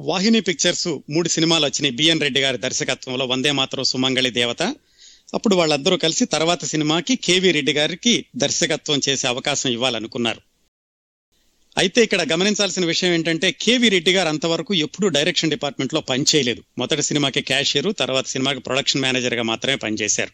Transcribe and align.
వాహిని 0.00 0.40
pictures 0.40 0.88
మూడు 1.10 1.28
సినిమాలు 1.28 1.64
వచ్చినాయి. 1.64 1.94
బిఎన్ 1.94 2.20
రెడ్డి 2.20 2.40
గారి 2.40 2.58
దర్శకత్వంలో 2.58 3.26
వందే 3.26 3.50
మాత్రం 3.50 3.84
సుమంగళి 3.84 4.30
దేవత. 4.30 4.62
అప్పుడు 5.34 5.54
వాళ్ళందరూ 5.56 5.96
కలిసి 5.96 6.24
తర్వాత 6.24 6.64
సినిమాకి 6.64 7.16
కేవీ 7.16 7.50
రెడ్డి 7.52 7.72
గారికి 7.72 8.26
దర్శకత్వం 8.36 9.00
చేసే 9.08 9.26
అవకాశం 9.28 9.70
ఇవ్వాలనుకున్నారు. 9.70 10.40
అయితే 11.78 12.02
ఇక్కడ 12.02 12.32
గమనించాల్సిన 12.32 12.84
విషయం 12.84 13.12
ఏంటంటే 13.12 13.52
కేవీ 13.52 13.88
రెడ్డి 13.88 14.12
గారు 14.12 14.28
అంతవరకు 14.28 14.74
ఎప్పుడూ 14.74 15.08
డైరెక్షన్ 15.08 15.50
డిపార్ట్మెంట్లో 15.50 16.00
పనిచేయలేదు 16.00 16.62
మొదటి 16.78 17.02
సినిమాకి 17.02 17.40
క్యాషియర్ 17.40 17.94
తర్వాత 17.98 18.26
సినిమాకి 18.26 18.60
ప్రొడక్షన్ 18.60 19.02
మేనేజర్గా 19.02 19.42
మాత్రమే 19.42 19.76
పనిచేశారు. 19.76 20.32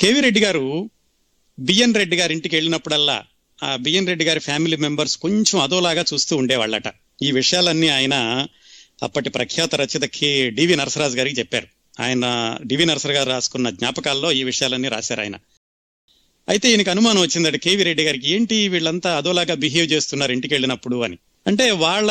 కేవీ 0.00 0.20
రెడ్డి 0.20 0.40
గారు 0.40 0.90
బిఎన్ 1.58 1.94
రెడ్డి 1.94 2.16
గారి 2.16 2.34
ఇంటికి 2.34 2.56
వెళ్ళినప్పుడల్లా 2.56 3.24
ఆ 3.64 3.76
బిఎన్ 3.76 4.06
రెడ్డి 4.06 4.24
గారి 4.24 4.40
ఫ్యామిలీ 4.40 4.76
మెంబర్స్ 4.76 5.16
కొంచెం 5.16 5.60
అదోలాగా 5.60 6.04
చూస్తూ 6.12 6.36
ఉండేవాళ్ళట. 6.36 6.88
ఈ 7.22 7.32
విషయాలన్నీ 7.32 7.88
ఆయన 7.88 8.46
అప్పటి 9.02 9.30
ప్రఖ్యాత 9.30 9.74
రచయిత 9.74 10.04
కె. 10.04 10.50
డివి 10.50 10.76
నరసరాజు 10.76 11.16
గారికి 11.16 11.38
చెప్పారు. 11.38 11.66
ఆయన 12.02 12.56
డివి 12.66 12.86
నరసరాజు 12.86 13.18
గారు 13.18 13.28
రాసుకున్న 13.30 13.70
జ్ఞాపకాల్లో 13.70 14.32
ఈ 14.32 14.44
విషయాలన్నీ 14.44 14.88
రాశారు 14.88 15.20
ఆయన. 15.20 15.36
అయితే 16.48 16.70
ఈయనకు 16.70 16.90
అనుమానం 16.90 17.20
వచ్చిందట 17.20 17.56
కేవీ 17.56 17.82
రెడ్డి 17.82 18.04
గారికి 18.04 18.32
ఏంటి 18.32 18.68
వీళ్ళంతా 18.68 19.16
అదోలాగా 19.16 19.54
బిహేవ్ 19.54 19.92
చేస్తున్నారు 19.92 20.32
ఇంటికి 20.32 20.54
వెళ్ళినప్పుడు 20.54 20.96
అని. 20.96 21.18
అంటే 21.46 21.70
వాళ్ళ 21.70 22.10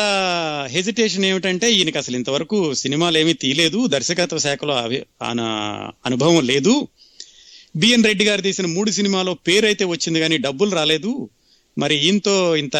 హెజిటేషన్ 0.66 1.24
ఏమిటంటే 1.24 1.72
ఈయనకి 1.72 1.98
అసలు 1.98 2.16
ఇంతవరకు 2.16 2.74
సినిమాలు 2.74 3.18
ఏమీ 3.18 3.32
తీయలేదు 3.32 3.86
దర్శకత్వ 3.86 4.38
శాఖలో 4.38 4.74
అవి- 4.74 5.02
అనుభవం 6.06 6.46
లేదు. 6.46 6.88
బిఎన్ 7.76 8.04
రెడ్డి 8.04 8.24
గారు 8.24 8.40
తీసిన 8.40 8.66
మూడు 8.66 8.90
సినిమాలో 8.90 9.34
పేరు 9.34 9.66
అయితే 9.66 9.84
వచ్చింది 9.84 10.20
కానీ 10.20 10.36
డబ్బులు 10.36 10.70
రాలేదు. 10.70 11.30
మరి 11.78 11.94
ఈయంతో 11.94 12.56
ఇంత 12.56 12.76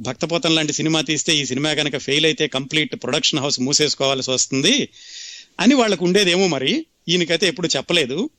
భక్తపోతం 0.00 0.54
లాంటి 0.54 0.72
సినిమా 0.72 1.00
తీస్తే 1.00 1.36
ఈ 1.36 1.44
సినిమా 1.44 1.74
కనుక 1.74 1.96
ఫెయిల్ 1.96 2.26
అయితే 2.26 2.46
కంప్లీట్ 2.46 3.02
ప్రొడక్షన్ 3.02 3.40
హౌస్ 3.40 3.60
మూసేసుకోవాల్సి 3.60 4.30
వస్తుంది 4.30 4.88
అని 5.60 5.74
వాళ్ళకు 5.74 6.04
ఉండేదేమో 6.04 6.46
మరి. 6.46 6.86
ఈయనకైతే 7.08 7.46
ఎప్పుడు 7.46 7.68
చెప్పలేదు. 7.76 8.30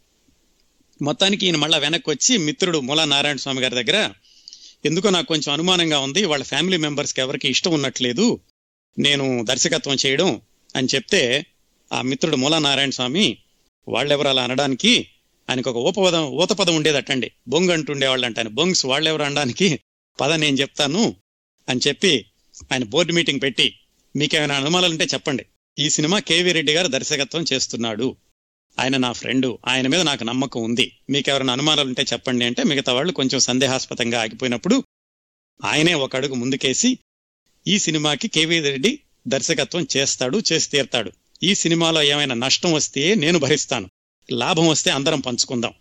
మొత్తానికి 1.01 1.45
ఈయన 1.45 1.55
మళ్ళా 1.55 1.77
వెనక్కి 1.77 2.09
వచ్చి 2.09 2.37
మిత్రుడు 2.37 2.79
మూలా 2.79 3.05
నారాయణ 3.05 3.35
స్వామి 3.35 3.61
గారి 3.61 3.83
దగ్గర 3.83 4.09
ఎందుకో 4.85 5.09
నాకు 5.09 5.27
కొంచెం 5.27 5.53
అనుమానంగా 5.53 5.99
ఉంది 5.99 6.25
వాళ్ళ 6.25 6.43
ఫ్యామిలీ 6.43 6.77
మెంబర్స్కి 6.77 7.21
ఎవరికి 7.21 7.49
ఇష్టం 7.49 7.71
ఉన్నట్లేదు 7.71 8.39
నేను 8.99 9.45
దర్శకత్వం 9.45 9.97
చేయడం 10.05 10.41
అని 10.75 10.87
చెప్తే 10.95 11.45
ఆ 11.93 12.01
మిత్రుడు 12.01 12.35
మూలా 12.35 12.59
నారాయణ 12.59 12.89
స్వామి 12.89 13.37
వాళ్ళెవరు 13.87 14.27
అలా 14.27 14.43
అనడానికి? 14.43 15.07
ఆయనకు 15.49 15.69
ఒక 15.69 15.77
ఊపపదం 15.77 16.23
ఊతపదం 16.23 16.75
ఉండేదటండి. 16.75 17.31
బొంగ్ 17.47 17.69
అంటుండేవాళ్ళంట 17.69 18.39
ఆయన. 18.39 18.47
బొంగ్స్ 18.47 18.85
వాళ్ళెవరు 18.85 19.23
అనడానికి? 19.23 19.79
పద 20.21 20.31
నేను 20.31 20.57
చెప్తాను 20.57 21.15
అని 21.69 21.79
చెప్పి 21.87 22.25
ఆయన 22.73 22.83
బోర్డు 22.83 23.13
మీటింగ్ 23.13 23.41
పెట్టి 23.41 23.79
మీకేమైనా 24.15 24.55
అనుమానాలు 24.55 24.91
ఉంటే 24.91 25.05
చెప్పండి. 25.05 25.45
ఈ 25.79 25.89
సినిమా 25.89 26.19
కేవీ 26.19 26.51
రెడ్డి 26.51 26.73
గారు 26.73 26.87
దర్శకత్వం 26.87 27.45
చేస్తున్నాడు. 27.53 28.15
ఆయన 28.79 28.97
నా 28.97 29.11
ఫ్రెండు. 29.11 29.59
ఆయన 29.67 29.87
మీద 29.87 30.01
నాకు 30.01 30.23
నమ్మకం 30.23 30.63
ఉంది. 30.63 30.97
మీకు 31.09 31.31
అనుమానాలుంటే 31.31 31.61
అనుమానాలు 31.61 31.87
ఉంటే 31.87 32.03
చెప్పండి 32.13 32.45
అంటే 32.45 32.63
మిగతా 32.63 32.93
వాళ్ళు 32.93 33.13
కొంచెం 33.13 33.39
సందేహాస్పదంగా 33.39 34.21
ఆగిపోయినప్పుడు 34.21 34.83
ఆయనే 35.65 35.93
ఒక 35.93 36.15
అడుగు 36.15 36.33
ముందుకేసి 36.33 36.97
ఈ 37.67 37.79
సినిమాకి 37.79 38.27
కేవీ 38.27 38.59
రెడ్డి 38.59 38.99
దర్శకత్వం 39.27 39.87
చేస్తాడు 39.97 40.43
చేసి 40.53 40.69
తీర్తాడు. 40.69 41.11
ఈ 41.43 41.55
సినిమాలో 41.55 42.01
ఏమైనా 42.01 42.35
నష్టం 42.35 42.73
వస్తే 42.73 43.15
నేను 43.15 43.39
భరిస్తాను. 43.39 43.89
లాభం 44.31 44.67
వస్తే 44.67 44.91
అందరం 44.91 45.19
పంచుకుందాం. 45.19 45.73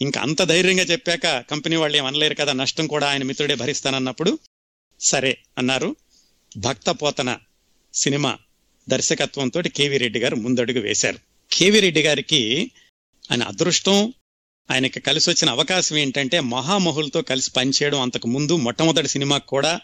ఇంకా 0.00 0.20
అంత 0.20 0.42
ధైర్యంగా 0.42 0.82
చెప్పాక 0.82 1.40
కంపెనీ 1.50 1.76
వాళ్ళు 1.76 1.96
ఏమనలేరు 1.96 2.16
అనలేరు 2.16 2.34
కదా 2.34 2.52
నష్టం 2.52 2.86
కూడా 2.86 3.10
ఆయన 3.10 3.22
మిత్రుడే 3.22 3.54
భరిస్తానన్నప్పుడు. 3.54 4.38
సరే 5.00 5.38
అన్నారు. 5.58 5.96
భక్త 6.56 6.90
పోతన 6.90 7.38
సినిమా 7.94 8.38
దర్శకత్వంతో 8.88 9.62
కేవీ 9.62 9.96
రెడ్డి 9.96 10.20
గారు 10.20 10.36
ముందడుగు 10.36 10.80
వేశారు. 10.80 11.18
కేవీ 11.52 11.80
రెడ్డి 11.80 12.02
గారికి 12.02 12.70
ఆయన 13.30 13.42
అదృష్టం 13.42 14.14
ఆయనకి 14.70 15.00
కలిసి 15.00 15.30
వచ్చిన 15.30 15.50
అవకాశం 15.50 15.96
ఏంటంటే 15.96 16.40
మహామహులతో 16.40 17.22
కలిసి 17.22 17.50
పనిచేయడం 17.50 18.00
అంతకు 18.00 18.28
ముందు 18.28 18.56
మొట్టమొదటి 18.56 19.08
సినిమాకు 19.08 19.46
కూడా 19.46 19.80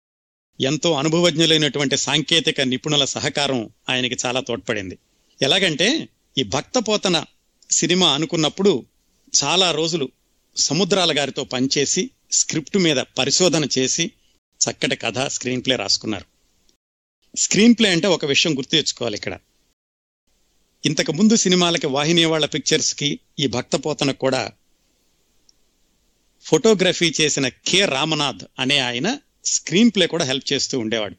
ఎంతో 0.60 0.92
అనుభవజ్ఞులైనటువంటి 0.92 1.96
సాంకేతిక 1.96 2.60
నిపుణుల 2.60 3.04
సహకారం 3.04 3.70
ఆయనకి 3.88 4.16
చాలా 4.26 4.40
తోడ్పడింది. 4.40 4.98
ఎలాగంటే 5.42 6.08
ఈ 6.38 6.42
భక్త 6.42 6.78
పోతన 6.78 7.24
సినిమా 7.70 8.12
అనుకున్నప్పుడు 8.12 8.86
చాలా 9.44 9.70
రోజులు 9.70 10.08
సముద్రాల 10.56 11.18
గారితో 11.18 11.44
పనిచేసి 11.44 12.10
స్క్రిప్ట్ 12.32 12.76
మీద 12.76 12.96
పరిశోధన 12.96 13.68
చేసి 13.78 14.10
చక్కటి 14.60 14.96
కథ 14.96 15.18
స్క్రీన్ 15.18 15.62
ప్లే 15.66 15.76
రాసుకున్నారు. 15.76 16.24
స్క్రీన్ 17.36 17.74
ప్లే 17.78 17.90
అంటే 17.90 18.06
ఒక 18.06 18.24
విషయం 18.24 18.58
గుర్తు 18.58 18.70
తెచ్చుకోవాలి 18.70 19.16
ఇక్కడ. 19.16 19.38
ఇంతకు 20.86 21.12
ముందు 21.12 21.36
సినిమాలకి 21.36 21.86
వాహిని 21.86 22.24
వాళ్ళ 22.24 22.46
పిక్చర్స్కి 22.46 23.20
ఈ 23.40 23.46
భక్తపోతనకు 23.46 24.18
కూడా 24.18 24.52
ఫోటోగ్రఫీ 26.42 27.12
చేసిన 27.20 27.48
కె. 27.48 27.86
రామనాథ్ 27.86 28.44
అనే 28.58 28.78
ఆయన 28.78 29.18
స్క్రీన్ 29.44 29.90
ప్లే 29.90 30.06
కూడా 30.06 30.24
హెల్ప్ 30.24 30.52
చేస్తూ 30.52 30.78
ఉండేవాడు. 30.78 31.16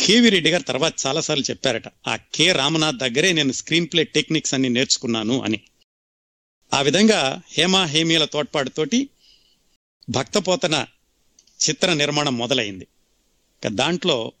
కేవి 0.00 0.28
రెడ్డి 0.28 0.50
గారు 0.50 0.62
తర్వాత 0.62 0.94
చాలాసార్లు 1.06 1.44
చెప్పారట 1.50 1.82
ఆ 2.08 2.16
కె. 2.16 2.52
రామనాథ్ 2.52 2.96
దగ్గరే 2.96 3.32
నేను 3.32 3.52
స్క్రీన్ 3.52 3.88
ప్లే 3.92 4.04
టెక్నిక్స్ 4.04 4.54
అన్ని 4.54 4.68
నేర్చుకున్నాను 4.68 5.42
అని. 5.42 5.60
ఆ 6.74 6.82
విధంగా 6.82 7.42
హేమా 7.50 7.84
హేమీల 7.84 8.24
తోడ్పాటుతోటి 8.24 9.08
భక్తపోతన 10.10 10.86
చిత్ర 11.68 11.92
నిర్మాణం 11.92 12.38
మొదలైంది. 12.38 12.86
దాంట్లో 13.66 14.32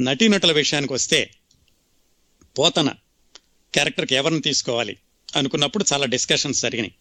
నటీనటుల 0.00 0.52
విషయానికి 0.52 0.92
వస్తే 0.92 1.30
పోతన 2.58 2.90
క్యారెక్టర్కి 3.74 4.14
ఎవరిని 4.14 4.40
తీసుకోవాలి 4.40 4.96
అనుకున్నప్పుడు 5.36 5.84
చాలా 5.92 6.06
డిస్కషన్స్ 6.06 6.62
జరిగినాయి. 6.62 6.94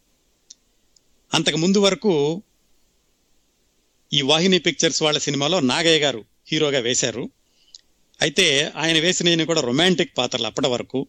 అంతకు 1.34 1.58
ముందు 1.58 1.78
వరకు 1.78 2.44
ఈ 4.14 4.22
వాహిని 4.22 4.60
పిక్చర్స్ 4.60 5.04
వాళ్ళ 5.04 5.20
సినిమాలో 5.20 5.60
నాగయ్య 5.60 6.00
గారు 6.00 6.26
హీరోగా 6.48 6.80
వేశారు. 6.80 7.30
అయితే 8.22 8.72
ఆయన 8.76 9.00
వేసిన 9.00 9.44
కూడా 9.44 9.62
రొమాంటిక్ 9.62 10.18
పాత్రలు 10.18 10.46
అప్పటి 10.46 10.68
వరకు. 10.68 11.08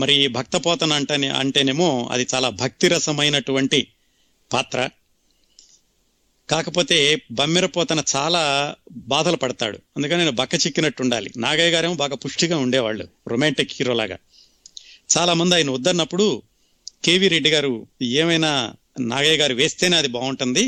మరి 0.00 0.28
భక్తపోతన 0.28 0.92
అంటేనే 0.92 1.28
అంటేనేమో 1.28 2.08
అది 2.12 2.26
చాలా 2.34 2.48
భక్తిరసమైనటువంటి 2.48 3.80
పాత్ర. 4.52 4.88
కాకపోతే 6.48 6.96
బమ్మెరపోతన 7.30 8.02
చాలా 8.16 8.42
బాధలు 8.92 9.36
పడతాడు. 9.36 9.78
అందుకని 9.96 10.18
నేను 10.18 10.30
బక్క 10.30 10.54
చిక్కినట్టు 10.54 11.02
ఉండాలి 11.02 11.30
నాగయ్య 11.36 11.70
గారేమో 11.70 11.94
బాగా 11.94 12.16
పుష్టిగా 12.16 12.58
ఉండేవాళ్ళు 12.58 13.08
రొమాంటిక్ 13.28 13.72
హీరోలాగా 13.74 14.18
చాలా 15.16 15.34
మంది 15.34 15.54
ఆయన 15.54 15.70
వద్దన్నప్పుడు 15.70 16.42
కేవీ 17.04 17.28
రెడ్డి 17.28 17.50
గారు 17.50 17.86
ఏమైనా 18.02 18.50
నాగయ్య 19.00 19.36
గారు 19.36 19.54
వేస్తేనే 19.54 19.96
అది 19.96 20.08
బాగుంటుంది 20.08 20.64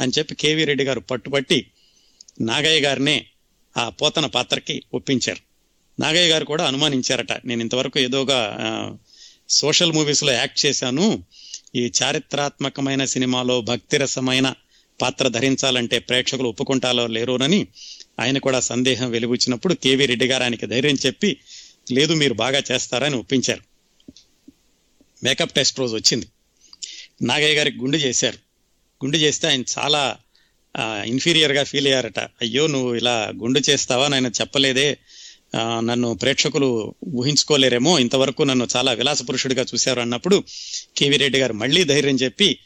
అని 0.00 0.12
చెప్పి 0.18 0.34
కేవీ 0.34 0.64
రెడ్డి 0.64 0.84
గారు 0.84 1.00
పట్టుపట్టి 1.00 1.58
నాగయ్య 2.40 2.80
గారినే 2.80 3.16
ఆ 3.76 3.88
పోతన 3.88 4.26
పాత్రకి 4.26 4.82
ఒప్పించారు. 4.94 5.47
నాగయ్య 6.00 6.28
గారు 6.28 6.44
కూడా 6.44 6.64
అనుమానించారట. 6.64 7.32
నేను 7.32 7.60
ఇంతవరకు 7.60 8.00
ఏదోగా 8.00 8.58
సోషల్ 9.48 9.92
మూవీస్లో 9.92 10.32
యాక్ట్ 10.32 10.66
చేశాను. 10.66 11.24
ఈ 11.74 11.92
చారిత్రాత్మకమైన 12.02 13.04
సినిమాలో 13.04 13.60
భక్తిరసమైన 13.60 14.54
పాత్ర 15.02 15.28
ధరించాలంటే 15.28 15.98
ప్రేక్షకులు 15.98 16.48
ఒప్పుకుంటారో 16.48 17.06
లేరోనని 17.06 17.66
ఆయన 18.20 18.38
కూడా 18.38 18.60
సందేహం 18.60 19.10
వెలుగుచ్చినప్పుడు 19.10 19.74
కేవీ 19.74 20.06
రెడ్డి 20.06 20.26
గారు 20.26 20.42
ఆయనకి 20.42 20.66
ధైర్యం 20.66 20.96
చెప్పి 21.06 21.36
లేదు 21.92 22.14
మీరు 22.14 22.34
బాగా 22.34 22.62
చేస్తారని 22.72 23.16
ఒప్పించారు. 23.16 23.60
మేకప్ 25.24 25.52
టెస్ట్ 25.52 25.78
రోజు 25.78 25.94
వచ్చింది. 25.94 26.26
నాగయ్య 27.22 27.54
గారికి 27.54 27.78
గుండు 27.78 27.96
చేశారు. 27.96 28.36
గుండు 29.04 29.16
చేస్తే 29.16 29.48
ఆయన 29.48 29.62
చాలా 29.78 30.16
ఇన్ఫీరియర్గా 31.04 31.62
ఫీల్ 31.62 31.86
అయ్యారట. 31.86 32.18
అయ్యో 32.18 32.66
నువ్వు 32.66 32.94
ఇలా 32.94 33.32
గుండు 33.36 33.60
చేస్తావా? 33.70 34.08
ఆయన 34.14 34.26
చెప్పలేదే. 34.26 34.98
నన్ను 35.56 36.14
ప్రేక్షకులు 36.14 36.94
ఊహించుకోలేరేమో. 37.08 37.98
ఇంతవరకు 37.98 38.42
నన్ను 38.42 38.68
చాలా 38.76 38.92
విలాస 38.92 39.22
పురుషుడిగా 39.28 39.62
చూశారు 39.62 40.00
అన్నప్పుడు 40.00 40.44
కేవీ 40.96 41.16
రెడ్డి 41.16 41.38
గారు 41.38 41.52
మళ్ళీ 41.52 41.84
ధైర్యం 41.84 42.16
చెప్పి 42.16 42.58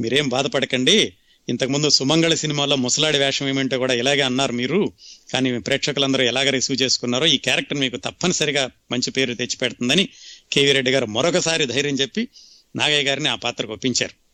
మీరేం 0.00 0.28
బాధపడకండి. 0.28 1.14
ఇంతకుముందు 1.48 1.88
సుమంగళ 1.88 2.34
సినిమాలో 2.34 2.76
ముసలాడి 2.76 3.18
వేషం 3.18 3.48
ఏమంటే 3.48 3.76
కూడా 3.76 3.94
ఇలాగే 3.94 4.20
అన్నారు 4.20 4.52
మీరు. 4.52 4.92
కానీ 5.32 5.58
ప్రేక్షకులందరూ 5.58 6.24
ఎలాగ 6.24 6.50
రిసీవ్ 6.50 6.82
చేసుకున్నారో 6.82 7.26
ఈ 7.26 7.36
క్యారెక్టర్ 7.36 7.78
మీకు 7.78 7.96
తప్పనిసరిగా 7.96 8.70
మంచి 8.92 9.10
పేరు 9.10 9.34
తెచ్చిపెడుతుందని 9.34 10.08
కేవీ 10.52 10.72
రెడ్డి 10.72 10.90
గారు 10.90 11.06
మరొకసారి 11.06 11.66
ధైర్యం 11.66 11.94
చెప్పి 11.94 12.28
నాగయ్య 12.76 13.02
గారిని 13.02 13.28
ఆ 13.28 13.34
పాత్రకు 13.34 13.72
ఒప్పించారు. 13.72 14.24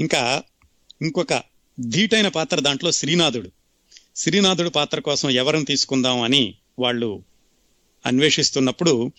ఇంకా 0.00 0.42
ఇంకొక 1.02 1.42
ధీటైన 1.88 2.28
పాత్ర 2.28 2.60
దాంట్లో 2.60 2.92
శ్రీనాథుడు. 2.92 3.50
శ్రీనాథుడు 4.18 4.68
పాత్ర 4.68 5.00
కోసం 5.00 5.30
ఎవరిని 5.30 5.64
తీసుకుందాం 5.64 6.20
అని 6.20 6.54
వాళ్ళు 6.78 7.22
అన్వేషిస్తున్నప్పుడు 8.06 9.12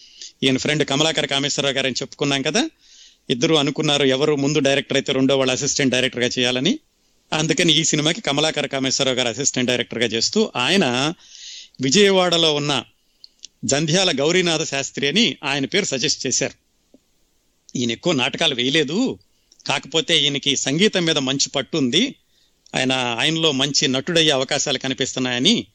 ఈయన 0.43 0.57
ఫ్రెండ్ 0.57 0.87
కమలాకర 0.87 1.25
కామేశ్వరరావు 1.25 1.75
గారని 1.75 1.93
చెప్పుకున్నాం 1.93 2.41
కదా. 2.41 2.69
ఇద్దరు 3.29 3.55
అనుకున్నారు 3.55 4.03
ఎవరు 4.03 4.35
ముందు 4.35 4.59
డైరెక్టర్ 4.59 4.97
అయితే 4.97 5.13
రెండో 5.13 5.37
వాళ్ళ 5.37 5.51
అసిస్టెంట్ 5.51 5.93
డైరెక్టర్గా 5.93 6.29
చేయాలని. 6.39 6.79
అందుకని 7.33 7.73
ఈ 7.73 7.83
సినిమాకి 7.83 8.21
కమలాకర 8.21 8.65
కామేశ్వరరావు 8.65 9.17
గారు 9.17 9.27
అసిస్టెంట్ 9.27 9.69
డైరెక్టర్గా 9.69 10.05
చేస్తూ 10.05 10.51
ఆయన 10.55 11.13
విజయవాడలో 11.81 12.55
ఉన్న 12.55 12.83
జంధ్యాల 13.65 14.19
గౌరీనాథ 14.19 14.63
శాస్త్రి 14.63 15.07
అని 15.07 15.37
ఆయన 15.43 15.65
పేరు 15.65 15.85
సజెస్ట్ 15.85 16.27
చేశారు. 16.27 16.53
ఈయన 17.77 17.91
ఎక్కువ 17.91 18.13
నాటకాలు 18.13 18.55
వేయలేదు. 18.55 19.19
కాకపోతే 19.67 20.23
ఈయనకి 20.23 20.55
సంగీతం 20.55 21.05
మీద 21.05 21.17
మంచి 21.17 21.49
పట్టు 21.49 21.77
ఉంది. 21.77 22.15
ఆయన 22.75 22.91
ఆయనలో 22.93 23.51
మంచి 23.51 23.87
నటుడయ్యే 23.87 24.31
అవకాశాలు 24.31 24.77
కనిపిస్తున్నాయని 24.77 25.67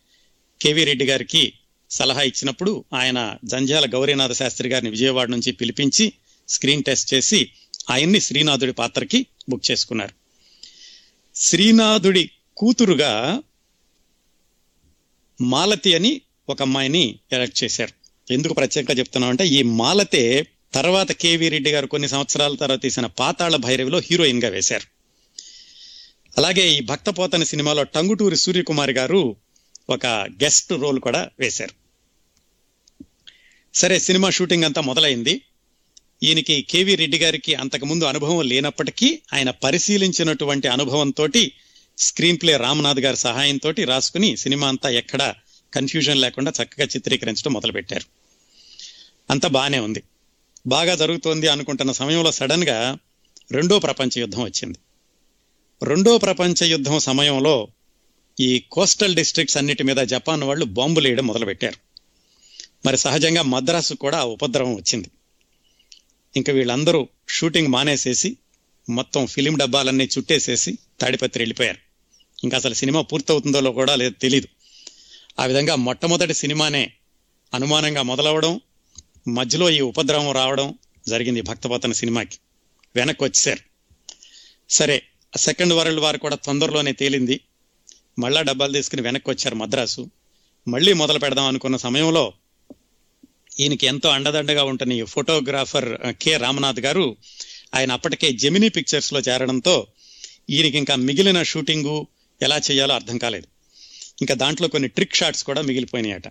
కేవీ 0.63 0.85
రెడ్డి 0.85 1.05
గారికి 1.05 1.53
సలహా 1.91 2.23
ఇచ్చినప్పుడు 2.23 2.85
ఆయన 2.93 3.37
జంజాల 3.45 3.87
గౌరీనాథ 3.87 4.33
శాస్త్రి 4.33 4.69
గారిని 4.69 4.91
విజయవాడ 4.91 5.29
నుంచి 5.29 5.53
పిలిపించి 5.53 6.13
స్క్రీన్ 6.49 6.85
టెస్ట్ 6.85 7.15
చేసి 7.15 7.51
ఆయన్ని 7.91 8.21
శ్రీనాథుడి 8.21 8.73
పాత్రకి 8.73 9.27
బుక్ 9.49 9.71
చేసుకున్నారు. 9.71 10.15
శ్రీనాథుడి 11.35 12.31
కూతురుగా 12.57 13.43
మాలతి 15.41 15.95
అని 15.95 16.21
ఒక 16.49 16.63
అమ్మాయిని 16.63 17.19
ఎలక్ట్ 17.33 17.65
చేశారు. 17.65 17.93
ఎందుకు 18.33 18.55
ప్రత్యేకంగా 18.55 18.99
చెప్తున్నాం 18.99 19.31
అంటే 19.31 19.47
ఈ 19.47 19.63
మాలతే 19.63 20.47
తర్వాత 20.75 21.13
కేవీ 21.13 21.49
రెడ్డి 21.49 21.71
గారు 21.71 21.87
కొన్ని 21.87 22.09
సంవత్సరాల 22.09 22.55
తర్వాత 22.55 22.83
తీసిన 22.83 23.07
పాతాళ 23.07 23.57
భైరవిలో 23.57 23.99
హీరోయిన్గా 23.99 24.49
వేశారు. 24.49 24.94
అలాగే 26.39 26.69
ఈ 26.69 26.81
భక్తపోతన 26.81 27.43
సినిమాలో 27.43 27.83
టంగుటూరి 27.83 28.37
సూర్యకుమారి 28.37 28.93
గారు 28.93 29.37
ఒక 29.91 30.07
గెస్ట్ 30.07 30.73
రోల్ 30.73 30.99
కూడా 30.99 31.31
వేశారు. 31.39 31.85
సరే 33.77 33.99
సినిమా 33.99 34.31
షూటింగ్ 34.31 34.65
అంతా 34.65 34.81
మొదలైంది. 34.81 35.41
ఈయనకి 36.23 36.63
కేవి 36.63 36.95
రెడ్డి 36.95 37.19
గారికి 37.19 37.55
అంతకుముందు 37.55 38.05
అనుభవం 38.05 38.49
లేనప్పటికీ 38.49 39.19
ఆయన 39.33 39.51
పరిశీలించినటువంటి 39.51 40.69
అనుభవంతో 40.69 41.29
స్క్రీన్ 41.99 42.39
ప్లే 42.43 42.57
రామనాథ్ 42.57 43.01
గారి 43.01 43.17
సహాయంతో 43.17 43.71
రాసుకుని 43.85 44.37
సినిమా 44.37 44.69
అంతా 44.69 44.91
ఎక్కడ 44.91 45.35
కన్ఫ్యూజన్ 45.75 46.21
లేకుండా 46.21 46.53
చక్కగా 46.63 46.87
చిత్రీకరించడం 46.87 47.53
మొదలుపెట్టారు. 47.53 48.05
అంతా 49.31 49.49
బాగానే 49.49 49.79
ఉంది. 49.79 50.03
బాగా 50.67 50.95
జరుగుతోంది 50.95 51.49
అనుకుంటున్న 51.49 51.93
సమయంలో 51.93 52.33
సడన్గా 52.33 52.99
రెండో 53.53 53.79
ప్రపంచ 53.79 54.19
యుద్ధం 54.19 54.43
వచ్చింది. 54.43 54.79
రెండో 55.85 56.19
ప్రపంచ 56.19 56.65
యుద్ధం 56.65 56.99
సమయంలో 56.99 57.69
ఈ 58.41 58.65
కోస్టల్ 58.73 59.17
డిస్ట్రిక్ట్స్ 59.17 59.57
అన్నిటి 59.57 59.83
మీద 59.83 59.97
జపాన్ 59.97 60.43
వాళ్ళు 60.43 60.65
బాంబులు 60.65 61.09
వేయడం 61.09 61.27
మొదలుపెట్టారు. 61.27 61.75
మరి 62.87 62.99
సహజంగా 62.99 63.43
మద్రాసు 63.43 63.95
కూడా 63.95 64.19
ఆ 64.19 64.25
ఉపద్రవం 64.25 64.75
వచ్చింది. 64.75 65.11
ఇంకా 66.37 66.53
వీళ్ళందరూ 66.53 67.09
షూటింగ్ 67.29 67.69
మానేసేసి 67.69 68.37
మొత్తం 68.91 69.27
ఫిలిం 69.27 69.57
డబ్బాలన్నీ 69.57 70.05
చుట్టేసేసి 70.05 70.79
తాడిపత్రి 71.01 71.43
వెళ్ళిపోయారు. 71.43 71.79
ఇంకా 72.45 72.57
అసలు 72.57 72.75
సినిమా 72.75 73.01
పూర్తవుతుందో 73.01 73.73
కూడా 73.73 73.95
లేదు 73.95 74.15
తెలీదు. 74.15 74.49
ఆ 75.41 75.45
విధంగా 75.45 75.75
మొట్టమొదటి 75.75 76.35
సినిమానే 76.35 76.93
అనుమానంగా 77.55 78.03
మొదలవడం 78.03 78.61
మధ్యలో 79.29 79.71
ఈ 79.71 79.81
ఉపద్రవం 79.81 80.33
రావడం 80.33 80.75
జరిగింది 81.09 81.41
భక్తపతన 81.41 81.93
సినిమాకి. 81.93 82.39
వెనక్కి 82.97 83.25
వచ్చేసారు 83.25 83.61
సరే 84.71 85.03
సెకండ్ 85.37 85.73
వరల్డ్ 85.73 86.01
వార్ 86.01 86.17
కూడా 86.17 86.37
తొందరలోనే 86.37 86.93
తేలింది. 86.93 87.41
మళ్ళా 88.19 88.43
డబ్బాలు 88.43 88.73
తీసుకుని 88.73 89.03
వెనక్కి 89.03 89.31
వచ్చారు 89.31 89.55
మద్రాసు. 89.55 90.11
మళ్ళీ 90.69 90.93
మొదలు 90.93 91.19
పెడదాం 91.19 91.47
అనుకున్న 91.47 91.77
సమయంలో 91.77 92.33
ఈయనకి 93.61 93.87
ఎంతో 93.87 94.09
అండదండగా 94.09 94.65
ఉంటున్న 94.65 94.93
ఈ 94.93 95.03
ఫోటోగ్రాఫర్ 95.03 96.13
కె. 96.23 96.37
రామనాథ్ 96.37 96.81
గారు 96.81 97.17
ఆయన 97.75 97.93
అప్పటికే 97.93 98.33
జెమినీ 98.33 98.69
పిక్చర్స్లో 98.69 99.21
చేరడంతో 99.21 99.87
ఈయనకి 100.51 100.79
ఇంకా 100.79 100.95
మిగిలిన 100.95 101.43
షూటింగు 101.43 102.07
ఎలా 102.43 102.61
చేయాలో 102.71 102.95
అర్థం 102.95 103.19
కాలేదు. 103.19 103.47
ఇంకా 104.21 104.35
దాంట్లో 104.35 104.69
కొన్ని 104.69 104.89
ట్రిక్ 104.89 105.15
షాట్స్ 105.15 105.45
కూడా 105.45 105.63
మిగిలిపోయినాయట. 105.63 106.29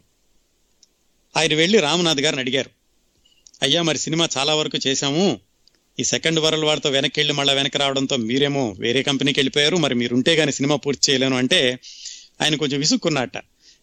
ఆయన 1.38 1.54
వెళ్ళి 1.54 1.80
రామనాథ్ 1.80 2.22
గారిని 2.22 2.42
అడిగారు. 2.42 2.70
అయ్యా 3.62 3.82
మరి 3.82 3.98
సినిమా 3.98 4.30
చాలా 4.38 4.56
వరకు 4.56 4.88
చేశాము. 4.88 5.40
ఈ 6.00 6.04
సెకండ్ 6.04 6.40
వరల్డ్ 6.40 6.66
వార్తో 6.66 6.90
వెనక్కి 6.90 7.20
వెళ్ళి 7.20 7.34
మళ్ళీ 7.34 7.54
వెనక్కి 7.54 7.78
రావడంతో 7.78 8.16
మీరేమో 8.18 8.76
వేరే 8.80 9.02
కంపెనీకి 9.04 9.40
వెళ్ళిపోయారు. 9.40 9.78
మరి 9.78 9.96
మీరు 9.96 10.16
ఉంటే 10.16 10.52
సినిమా 10.52 10.76
పూర్తి 10.76 11.12
చేయలేను 11.12 11.36
అంటే 11.38 11.80
ఆయన 12.42 12.56
కొంచెం 12.56 12.80
విసుక్కున్నట్ట 12.80 13.38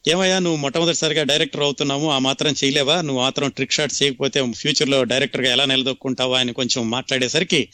ఏమయ్యా 0.09 0.39
నువ్వు 0.39 0.57
మొట్టమొదటిసారిగా 0.57 1.23
డైరెక్టర్ 1.23 1.63
అవుతున్నావు 1.63 2.07
ఆ 2.11 2.19
మాత్రం 2.19 2.55
చేయలేవా? 2.65 3.01
నువ్వు 3.01 3.23
మాత్రం 3.23 3.51
ట్రిక్ 3.51 3.73
షాట్ 3.73 4.03
చేయకపోతే 4.03 4.53
ఫ్యూచర్లో 4.53 5.05
డైరెక్టర్గా 5.05 5.51
ఎలా 5.53 5.65
నిలదొక్కుంటావా 5.65 6.41
అని 6.41 6.53
కొంచెం 6.53 6.91
మాట్లాడేసరికి 6.91 7.69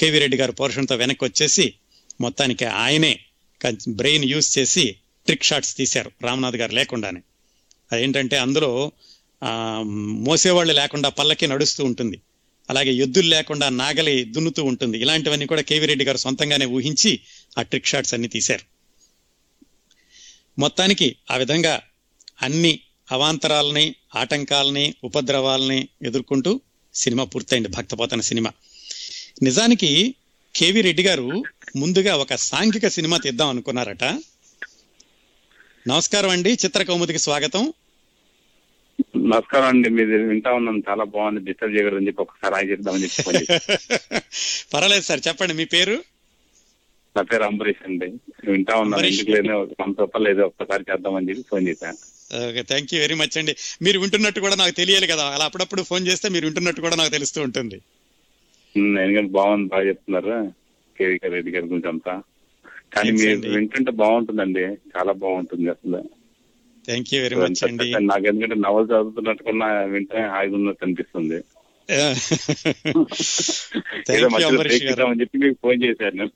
కేవీ 0.00 0.18
రెడ్డి 0.18 0.36
గారు 0.36 0.52
పోర్షన్తో 0.52 0.96
వెనక్కి 0.96 1.24
వచ్చేసి 1.24 1.74
మొత్తానికి 2.20 2.64
ఆయనే 2.64 3.20
బ్రెయిన్ 3.88 4.24
యూజ్ 4.24 4.58
చేసి 4.58 4.96
ట్రిక్ 5.26 5.44
షాట్స్ 5.44 5.76
తీశారు 5.76 6.10
రామ్నాథ్ 6.22 6.56
గారు 6.56 6.72
లేకుండానే. 6.72 7.20
అదేంటంటే 7.92 8.36
అందులో 8.38 8.92
మోసేవాళ్ళు 10.28 10.72
లేకుండా 10.72 11.08
పల్లకి 11.08 11.46
నడుస్తూ 11.46 11.84
ఉంటుంది. 11.84 12.20
అలాగే 12.70 12.92
ఎద్దులు 12.94 13.28
లేకుండా 13.28 13.68
నాగలి 13.68 14.24
దున్నుతూ 14.24 14.64
ఉంటుంది. 14.64 14.98
ఇలాంటివన్నీ 14.98 15.46
కూడా 15.46 15.60
కేవీ 15.60 15.86
రెడ్డి 15.86 16.04
గారు 16.04 16.16
సొంతంగానే 16.16 16.64
ఊహించి 16.64 17.20
ఆ 17.58 17.62
ట్రిక్ 17.62 17.86
షాట్స్ 17.86 18.14
అన్ని 18.14 18.28
తీశారు. 18.28 18.64
మొత్తానికి 20.60 21.16
ఆ 21.30 21.36
విధంగా 21.36 21.80
అన్ని 22.42 22.80
అవాంతరాలని 23.12 23.94
ఆటంకాలని 24.16 24.94
ఉపద్రవాలని 25.04 25.88
ఎదుర్కొంటూ 26.06 26.60
సినిమా 26.94 27.24
పూర్తయింది. 27.24 27.68
భక్తపోతన 27.68 28.20
సినిమా. 28.20 28.52
నిజానికి 29.42 30.14
కేవీ 30.56 30.80
రెడ్డి 30.80 31.02
గారు 31.02 31.42
ముందుగా 31.76 32.16
ఒక 32.16 32.34
సాంఘిక 32.34 32.88
సినిమా 32.88 33.16
తీద్దాం 33.16 33.48
అనుకున్నారట. 33.48 34.04
నమస్కారం 35.88 36.30
అండి. 36.30 36.50
చిత్ర 36.50 36.82
కౌముదికి 36.82 37.18
స్వాగతం. 37.18 37.72
నమస్కారం 39.14 39.66
అండి 39.68 39.88
మీరు 39.90 40.16
వింటా 40.28 40.50
ఉన్నాను 40.52 40.82
చాలా 40.88 41.04
బాగుంది 41.14 41.40
డిస్టర్బ్ 41.46 41.74
చేయకూడదని 41.76 42.08
చెప్పి 42.08 42.22
ఒకసారి 42.22 42.54
ఆగి 42.54 42.70
చేద్దామని 42.72 43.04
చెప్పి. 43.06 43.42
పర్వాలేదు 44.72 45.04
సార్ 45.08 45.22
చెప్పండి 45.26 45.54
మీ 45.54 45.66
పేరు? 45.74 45.96
నా 47.16 47.22
పేరు 47.22 47.44
అంబరీష్ 47.44 47.82
అండి. 47.82 48.08
వింటా 48.48 48.74
ఉన్నాను. 48.82 49.06
ఎందుకు 49.06 49.30
లేదు 49.30 49.48
రూపాయలు 50.00 50.28
ఏదో 50.28 50.44
ఒక్కసారి 50.44 50.84
చేద్దామని 50.90 51.28
చెప్పి 51.30 51.42
ఫోన్ 51.48 51.66
చేశాను. 51.68 51.98
Okay 52.40 52.62
thank 52.62 52.92
you 52.94 53.00
very 53.00 53.14
much 53.14 53.38
అండి. 53.38 53.52
మీరు 53.82 53.98
వింటున్నట్టు 53.98 54.40
కూడా 54.40 54.54
నాకు 54.54 54.74
తెలియాలి 54.74 55.06
కదా 55.06 55.24
అలా 55.34 55.44
అప్పుడప్పుడు 55.44 55.82
ఫోన్ 55.82 56.06
చేస్తే 56.06 56.28
మీరు 56.28 56.46
వింటున్నట్టు 56.46 56.80
కూడా 56.80 56.96
నాకు 56.96 57.10
తెలుస్తూ 57.10 57.40
ఉంటుంది. 57.42 57.78
ఎందుకంటే 58.74 59.32
బాగుంది 59.32 59.68
బాగా 59.68 59.84
చెప్తున్నారు 59.88 60.36
కేవీకే 60.98 61.28
రెడ్డి 61.28 61.50
గారి 61.50 61.66
గురించి 61.66 61.88
అంతా. 61.88 62.14
కానీ 62.94 63.10
మీరు. 63.18 63.40
వింటుంటే 63.56 63.92
బాగుంటుందండి 64.00 64.62
చాలా 64.92 65.12
బాగుంటుంది 65.22 65.68
అసలు. 65.70 66.00
థ్యాంక్ 66.86 67.14
యూ 67.14 67.22
వెరీ 67.22 67.36
మచ్ 67.36 67.64
అండి 67.64 67.94
నాకు 68.00 68.26
ఎందుకంటే 68.26 68.54
నవలు 68.54 68.84
చదువుతున్నట్టు 68.84 69.44
కన్నా 69.44 69.84
వింటే 69.84 70.20
హాయిగా 70.20 70.54
ఉన్నట్టు 70.54 70.84
అనిపిస్తుంది. 70.84 71.44
చెప్పి 75.20 75.38
మీకు 75.38 75.58
ఫోన్ 75.62 75.84
చేశాను. 75.84 76.30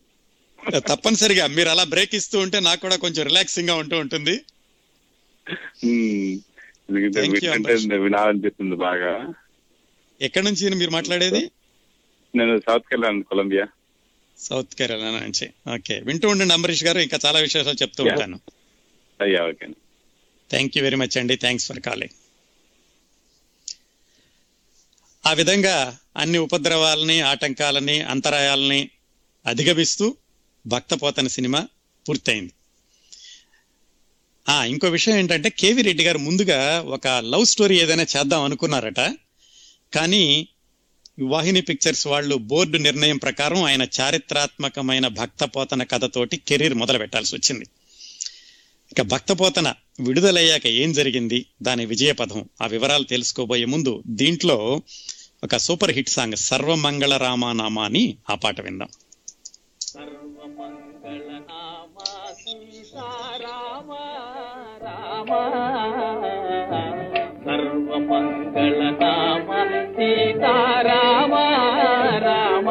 తప్పనిసరిగా 0.79 1.47
మీరు 1.47 1.69
అలా 1.69 1.85
బ్రేక్ 1.85 2.15
ఇస్తూ 2.15 2.39
ఉంటే 2.39 2.61
నాకు 2.61 2.81
కూడా 2.81 2.97
కొంచెం 2.97 3.27
రిలాక్సింగ్గా 3.27 3.75
ఉంటూ 3.75 3.99
ఉంటుంది. 3.99 4.41
అంబరీష్. 7.51 7.87
వినాలనిపిస్తుంది 7.87 8.77
బాగా. 8.77 9.35
ఎక్కడి 10.21 10.45
నుంచి 10.45 10.75
మీరు 10.75 10.91
మాట్లాడేది? 10.91 11.51
నేను 12.35 12.59
సౌత్ 12.59 12.83
కెళ్ళాను 12.83 13.23
కొలంబియా. 13.23 13.67
సౌత్ 14.39 14.75
కేరళ 14.75 14.97
నుంచి. 14.97 15.75
ఓకే 15.75 16.01
వింటూ 16.01 16.29
ఉండండి 16.29 16.55
అంబరీష్ 16.55 16.85
గారు 16.85 16.99
ఇంకా 16.99 17.19
చాలా 17.27 17.39
విశేషాలు 17.39 17.83
చెప్తూ. 17.83 18.05
ఉంటాను. 18.05 18.41
అయ్యా 19.21 19.49
okay 19.49 19.67
thank 20.55 20.77
you 20.77 20.83
very 20.85 20.97
much 20.97 21.17
అండి 21.19 21.37
థ్యాంక్స్ 21.37 21.67
ఫర్ 21.69 21.81
కాలింగ్ 21.81 22.15
ఆ 25.25 25.33
విధంగా 25.33 25.77
అన్ని 26.17 26.39
ఉపద్రవాలని 26.39 27.21
ఆటంకాలని 27.21 27.97
అంతరాయాలని 28.13 28.81
అధిగమిస్తూ 29.47 30.07
భక్తపోతన 30.67 31.27
సినిమా 31.27 31.61
పూర్తయింది. 32.07 32.53
ఇంకో 34.71 34.89
విషయం 34.89 35.17
ఏంటంటే 35.17 35.49
కేవి 35.51 35.83
రెడ్డి 35.83 36.05
గారు 36.05 36.19
ముందుగా 36.19 36.59
ఒక 36.97 37.07
లవ్ 37.33 37.47
స్టోరీ 37.53 37.75
ఏదైనా 37.83 38.07
చేద్దాం 38.15 38.43
అనుకున్నారట. 38.43 39.01
కానీ 39.95 40.49
వాహిని 41.33 41.61
పిక్చర్స్ 41.61 42.07
వాళ్ళు 42.07 42.37
బోర్డు 42.51 42.79
నిర్ణయం 42.87 43.19
ప్రకారం 43.27 43.61
ఆయన 43.63 43.83
చారిత్రాత్మకమైన 43.99 45.07
భక్తపోతన 45.21 45.83
కథతోటి 45.93 46.37
కెరీర్ 46.49 46.75
మొదలు 46.75 46.99
పెట్టాల్సి 46.99 47.33
వచ్చింది. 47.37 47.67
ఇక 48.93 49.03
భక్తపోతన 49.13 49.69
విడుదలయ్యాక 50.01 50.67
ఏం 50.67 50.93
జరిగింది? 50.93 51.47
దాని 51.63 51.87
విజయపథం. 51.87 52.45
ఆ 52.63 52.67
వివరాలు 52.67 53.05
తెలుసుకోబోయే 53.05 53.65
ముందు 53.65 54.03
దీంట్లో 54.07 54.81
ఒక 55.45 55.57
సూపర్ 55.57 55.91
హిట్ 55.91 56.09
సాంగ్ 56.09 56.37
సర్వమంగళ 56.37 57.17
రామానామా 57.17 57.85
అని 57.85 58.17
ఆ 58.31 58.35
పాట 58.35 58.61
విందాం. 58.61 58.89
సర్వమంగళనామా 59.83 62.05
సీతారామ 62.39 63.91
రామ 64.85 65.31
సర్వమంగళనామ 67.45 69.49
సీతారామ 69.97 71.35
రామ 72.25 72.69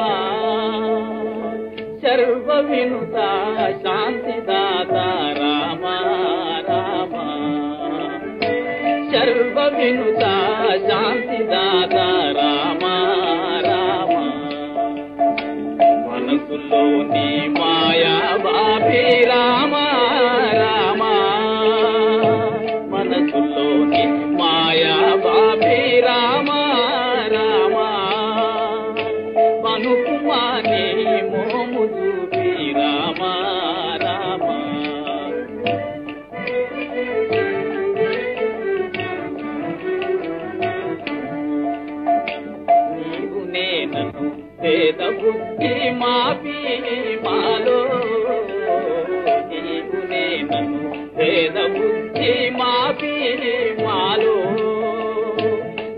సర్వ 2.01 2.59
వినుత 2.59 3.17
विनुता 9.67 10.63
शान्तिदाता 10.77 12.31
रामा 12.31 13.09
रामा. 13.59 14.25
मनसुलोनी 16.09 17.49
माया 17.49 18.37
बापी 18.37 19.25
रामा 19.25 19.91
रामा. 20.51 21.13
मनसुलोनी 22.91 24.25
माया 24.35 25.15
बापी 25.15 26.01
रामा. 26.01 26.32
భీమా 45.63 46.13
భీమాలో 46.39 47.77
నీవునే 49.49 50.23
నన్ను 50.41 50.89
వేద 51.17 51.57
బుద్ధి 51.73 52.31
మా 52.57 52.71
భీమాలో 52.99 54.35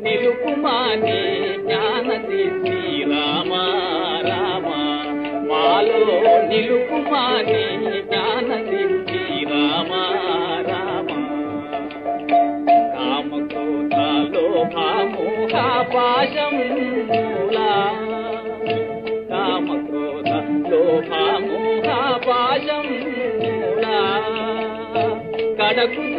నిలుపుమా 0.03 0.75
నీ 0.95 1.17
జ్ఞాన 1.57 2.10
సిద్ధి 2.27 2.81
రామ. 3.12 3.51
రామ 4.27 4.67
మాలో 5.50 6.01
నిలుపుమా 6.50 7.24
నీ 7.50 7.63
జ్ఞాన 8.01 8.50
సిద్ధి 8.69 9.24
రామ 9.45 9.91
రామ 10.69 11.10
పాశం 15.95 16.53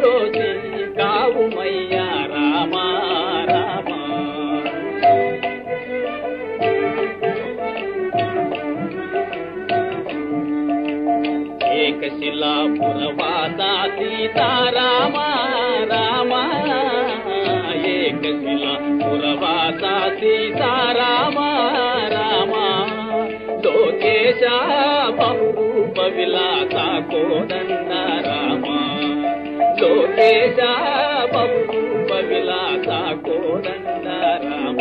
కడకు 0.07 0.31
ద్రోసి 0.31 0.99
కావుమయ్యా 0.99 2.05
రామ 2.33 2.73
రామ. 3.49 3.89
ఏకశిలాపురవాత 11.71 13.61
సీతారామ 13.89 15.17
రామ. 15.91 16.33
ఏకశిలాపురవాత 17.85 19.83
సీతారామ 20.19 21.37
రామ. 22.13 22.53
లోకేశ 23.65 24.43
బహురూప 25.09 25.99
విలాస 25.99 26.75
కోదండ 27.11 27.76
లోకేశ 30.17 30.59
బహురూప 31.33 32.11
విలాస 32.29 32.87
కోదండ 33.25 34.05
రామ 34.45 34.79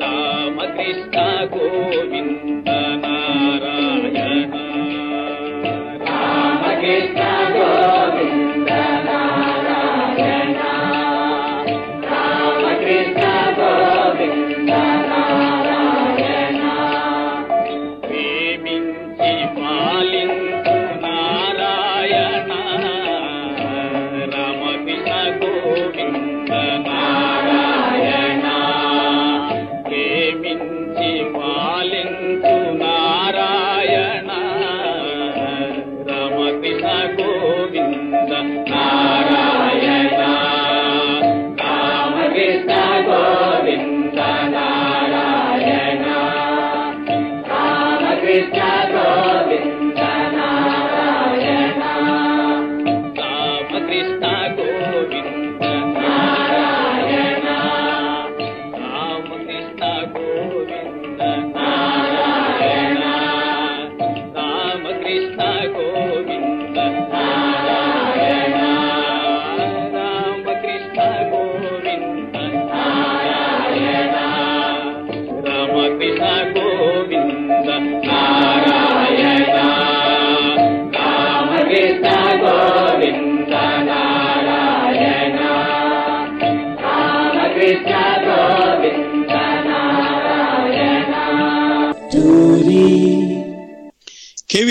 రామకృష్ణ 0.00 1.16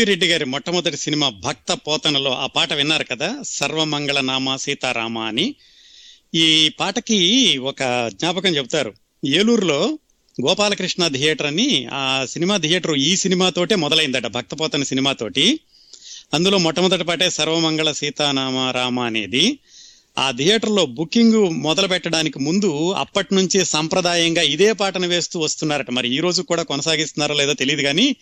రెడ్డి 0.03 0.27
గారి 0.27 0.46
మొట్టమొదటి 0.46 0.98
సినిమా 0.98 1.29
భక్త 1.29 1.74
పోతనలో 1.74 2.31
ఆ 2.31 2.46
పాట 2.46 2.74
విన్నారు 2.74 3.03
కదా? 3.03 3.36
సర్వమంగళ 3.48 4.20
నామ 4.20 4.55
సీతారామ 4.55 5.20
అని. 5.20 5.55
ఈ 6.36 6.70
పాటకి 6.79 7.58
ఒక 7.58 8.12
జ్ఞాపకం 8.13 8.55
చెప్తారు 8.55 8.93
ఏలూరులో 9.25 10.00
గోపాలకృష్ణ 10.48 11.08
థియేటర్ 11.08 11.46
అని 11.46 11.88
ఆ 11.93 12.25
సినిమా 12.29 12.58
థియేటర్ 12.58 12.91
ఈ 12.91 13.15
సినిమాతోటే 13.15 13.75
మొదలైందట 13.75 14.27
భక్తపోతన 14.27 14.84
సినిమాతోటి. 14.84 15.60
అందులో 16.34 16.58
మొట్టమొదటి 16.58 17.03
పాటే 17.03 17.29
సర్వమంగళ 17.29 17.91
సీతానామ 17.91 18.72
రామ 18.72 19.00
అనేది. 19.00 19.60
ఆ 20.20 20.31
థియేటర్లో 20.31 20.86
బుకింగ్ 20.86 21.50
మొదలు 21.50 21.88
పెట్టడానికి 21.88 22.39
ముందు 22.39 22.91
అప్పటి 22.91 23.36
నుంచి 23.36 23.65
సంప్రదాయంగా 23.65 24.41
ఇదే 24.41 24.74
పాటను 24.74 25.08
వేస్తూ 25.08 25.39
వస్తున్నారట. 25.39 25.89
మరి 25.89 26.15
ఈ 26.15 26.20
రోజు 26.20 26.41
కూడా 26.41 26.63
కొనసాగిస్తున్నారో 26.63 27.36
లేదో 27.36 27.53
తెలియదు 27.53 27.81
కానీ 27.81 28.15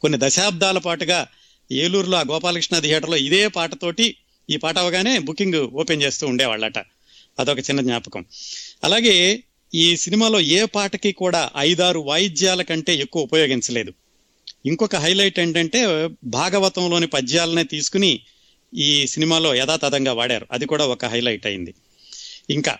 కొన్ని 0.00 0.18
దశాబ్దాల 0.22 0.78
పాటుగా 0.78 1.26
ఏలూరులో 1.72 2.18
ఆ 2.18 2.22
గోపాలకృష్ణ 2.22 2.78
థియేటర్లో 2.78 3.16
ఇదే 3.16 3.48
పాటతోటి 3.48 4.16
ఈ 4.50 4.56
పాట 4.56 4.78
అవగానే 4.78 5.18
బుకింగ్ 5.18 5.54
ఓపెన్ 5.54 6.02
చేస్తూ 6.02 6.26
ఉండేవాళ్ళట. 6.26 6.78
అదొక 7.38 7.58
చిన్న 7.58 7.80
జ్ఞాపకం. 7.80 8.24
అలాగే 8.84 9.42
ఈ 9.74 9.96
సినిమాలో 9.96 10.40
ఏ 10.40 10.64
పాటకి 10.64 11.12
కూడా 11.12 11.50
ఐదారు 11.56 11.98
వాయిద్యాల 11.98 12.62
కంటే 12.62 12.94
ఎక్కువ 12.94 13.22
ఉపయోగించలేదు. 13.22 13.92
ఇంకొక 14.66 14.96
హైలైట్ 14.96 15.40
ఏంటంటే 15.40 16.08
భాగవతంలోని 16.24 17.06
పద్యాలనే 17.06 17.64
తీసుకుని 17.64 18.20
ఈ 18.76 19.06
సినిమాలో 19.06 19.54
యథాతథంగా 19.54 20.12
వాడారు. 20.12 20.46
అది 20.52 20.66
కూడా 20.66 20.86
ఒక 20.86 21.04
హైలైట్ 21.04 21.46
అయింది. 21.46 21.74
ఇంకా 22.50 22.78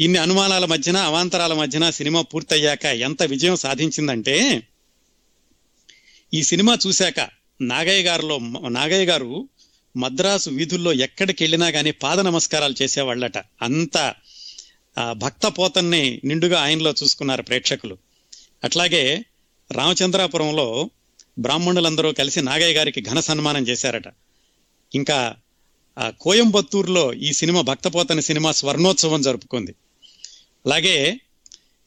ఇన్ని 0.00 0.18
అనుమానాల 0.18 0.64
మధ్యన 0.64 0.96
అవాంతరాల 0.96 1.52
మధ్యన 1.52 1.90
సినిమా 1.90 2.22
పూర్తయ్యాక 2.22 2.84
ఎంత 2.84 3.22
విజయం 3.22 3.56
సాధించిందంటే 3.56 4.62
ఈ 6.34 6.42
సినిమా 6.42 6.78
చూశాక 6.86 7.28
నాగయ్య 7.60 8.02
గారిలో 8.02 8.38
నాగయ్య 8.68 9.04
గారు 9.04 9.48
మద్రాసు 9.96 10.50
వీధుల్లో 10.50 10.92
ఎక్కడికి 10.92 11.44
వెళ్ళినా 11.44 11.70
కానీ 11.70 11.90
పాద 11.90 12.20
నమస్కారాలు 12.20 12.74
చేసేవాళ్ళట. 12.82 13.38
అంత 13.38 14.14
భక్త 15.12 15.46
పోతన్ని 15.46 16.20
నిండుగా 16.24 16.60
ఆయనలో 16.60 16.94
చూసుకున్నారు 17.02 17.42
ప్రేక్షకులు. 17.42 17.98
అట్లాగే 18.64 19.24
రామచంద్రాపురంలో 19.72 20.90
బ్రాహ్మణులందరూ 21.38 22.12
కలిసి 22.12 22.42
నాగయ్య 22.42 22.74
గారికి 22.74 23.00
ఘన 23.00 23.20
సన్మానం 23.20 23.68
చేశారట. 23.68 24.08
ఇంకా 24.94 25.34
కోయంబత్తూరులో 26.20 27.14
ఈ 27.14 27.32
సినిమా 27.32 27.60
భక్తపోతని 27.60 28.22
సినిమా 28.22 28.52
స్వర్ణోత్సవం 28.52 29.22
జరుపుకుంది. 29.22 29.74
అలాగే 30.66 31.20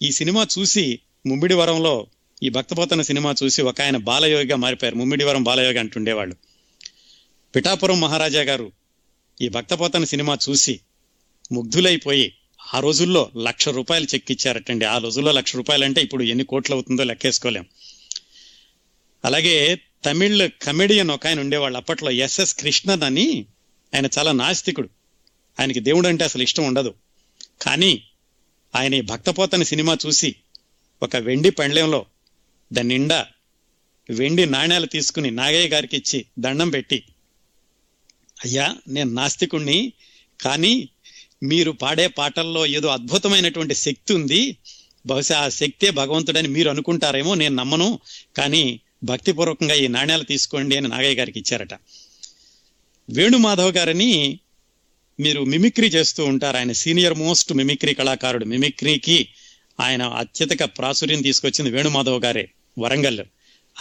ఈ 0.01 0.12
సినిమా 0.12 0.48
చూసి 0.60 1.00
ముమ్మిడివరంలో 1.25 2.08
ఈ 2.44 2.50
భక్తపోతన 2.50 3.01
సినిమా 3.01 3.36
చూసి 3.44 3.62
ఒక 3.62 3.82
ఆయన 3.82 3.98
బాలయోగిగా 3.98 4.56
మారిపోయారు. 4.56 4.96
ముమ్మిడివరం 4.96 5.44
బాలయోగి 5.44 5.77
అంటుండేవాళ్ళు. 5.77 6.36
పిఠాపురం 7.56 8.01
మహారాజా 8.01 8.41
గారు 8.41 8.72
ఈ 9.41 9.50
భక్తపోతన 9.50 10.03
సినిమా 10.03 10.38
చూసి 10.50 10.79
ముగ్ధులైపోయి 11.51 12.34
ఆ 12.74 12.79
రోజుల్లో 12.79 13.32
లక్ష 13.38 13.70
రూపాయలు 13.70 14.06
చెక్ 14.06 14.32
ఇచ్చారటండి 14.32 14.86
ఆ 14.86 14.98
రోజుల్లో 14.98 15.32
లక్ష 15.32 15.56
రూపాయలు 15.56 15.86
అంటే 15.86 16.01
ఇప్పుడు 16.01 16.24
ఎన్ని 16.24 16.44
కోట్లు 16.46 16.75
అవుతుందో 16.75 17.03
లెక్కేసుకోలేం. 17.03 17.65
అలాగే 19.25 19.79
తమిళ్ 20.06 20.50
కమెడియన్ 20.62 21.12
ఒక 21.12 21.27
ఆయన 21.27 21.39
ఉండేవాళ్ళు. 21.39 21.77
అప్పట్లో 21.77 22.12
ఎస్ఎస్ 22.12 22.53
కృష్ణన్ 22.53 23.03
అని 23.03 23.46
ఆయన 23.96 24.08
చాలా 24.17 24.32
నాస్తికుడు. 24.32 24.89
ఆయనకి 25.60 25.79
దేవుడు 25.79 26.08
అంటే 26.08 26.24
అసలు 26.24 26.44
ఇష్టం 26.44 26.65
ఉండదు. 26.65 26.94
కానీ 27.62 28.03
ఆయన 28.75 28.94
ఈ 28.94 29.01
భక్తపోతని 29.01 29.65
సినిమా 29.65 29.98
చూసి 30.06 30.36
ఒక 31.03 31.15
వెండి 31.15 31.50
పండ్లెంలో 31.50 32.06
దాని 32.74 32.88
నిండా 32.88 33.28
వెండి 34.10 34.46
నాణ్యాలు 34.46 34.86
తీసుకుని 34.86 35.32
నాగయ్య 35.32 35.68
గారికి 35.68 35.98
ఇచ్చి 35.98 36.26
దండం 36.40 36.70
పెట్టి 36.70 37.04
అయ్యా 38.46 38.76
నేను 38.88 39.14
నాస్తికుణ్ణి 39.14 39.94
కానీ 40.42 40.90
మీరు 41.44 41.72
పాడే 41.72 42.08
పాటల్లో 42.08 42.66
ఏదో 42.66 42.88
అద్భుతమైనటువంటి 42.88 43.76
శక్తి 43.76 44.14
ఉంది. 44.14 44.58
బహుశా 45.06 45.40
ఆ 45.40 45.50
శక్తే 45.50 45.90
భగవంతుడని 45.90 46.48
మీరు 46.48 46.70
అనుకుంటారేమో 46.70 47.36
నేను 47.36 47.56
నమ్మను 47.56 48.00
కానీ 48.38 48.80
భక్తిపూర్వకంగా 49.04 49.76
ఈ 49.76 49.88
నాణ్యాలు 49.88 50.24
తీసుకోండి 50.24 50.78
అని 50.78 50.88
నాగయ్య 50.88 51.16
గారికి 51.16 51.40
ఇచ్చారట. 51.40 51.74
వేణుమాధవ్ 53.10 53.76
గారిని 53.78 54.40
మీరు 55.20 55.44
మిమిక్రీ 55.44 55.88
చేస్తూ 55.88 56.26
ఉంటారు. 56.26 56.58
ఆయన 56.58 56.72
సీనియర్ 56.72 57.14
మోస్ట్ 57.14 57.54
మిమిక్రీ 57.54 57.94
కళాకారుడు. 57.94 58.46
మిమిక్రీకి 58.46 59.30
ఆయన 59.80 60.04
అత్యధిక 60.04 60.64
ప్రాచుర్యం 60.64 61.22
తీసుకొచ్చింది 61.22 61.72
వేణుమాధవ్ 61.72 62.24
గారే. 62.24 62.50
వరంగల్. 62.78 63.20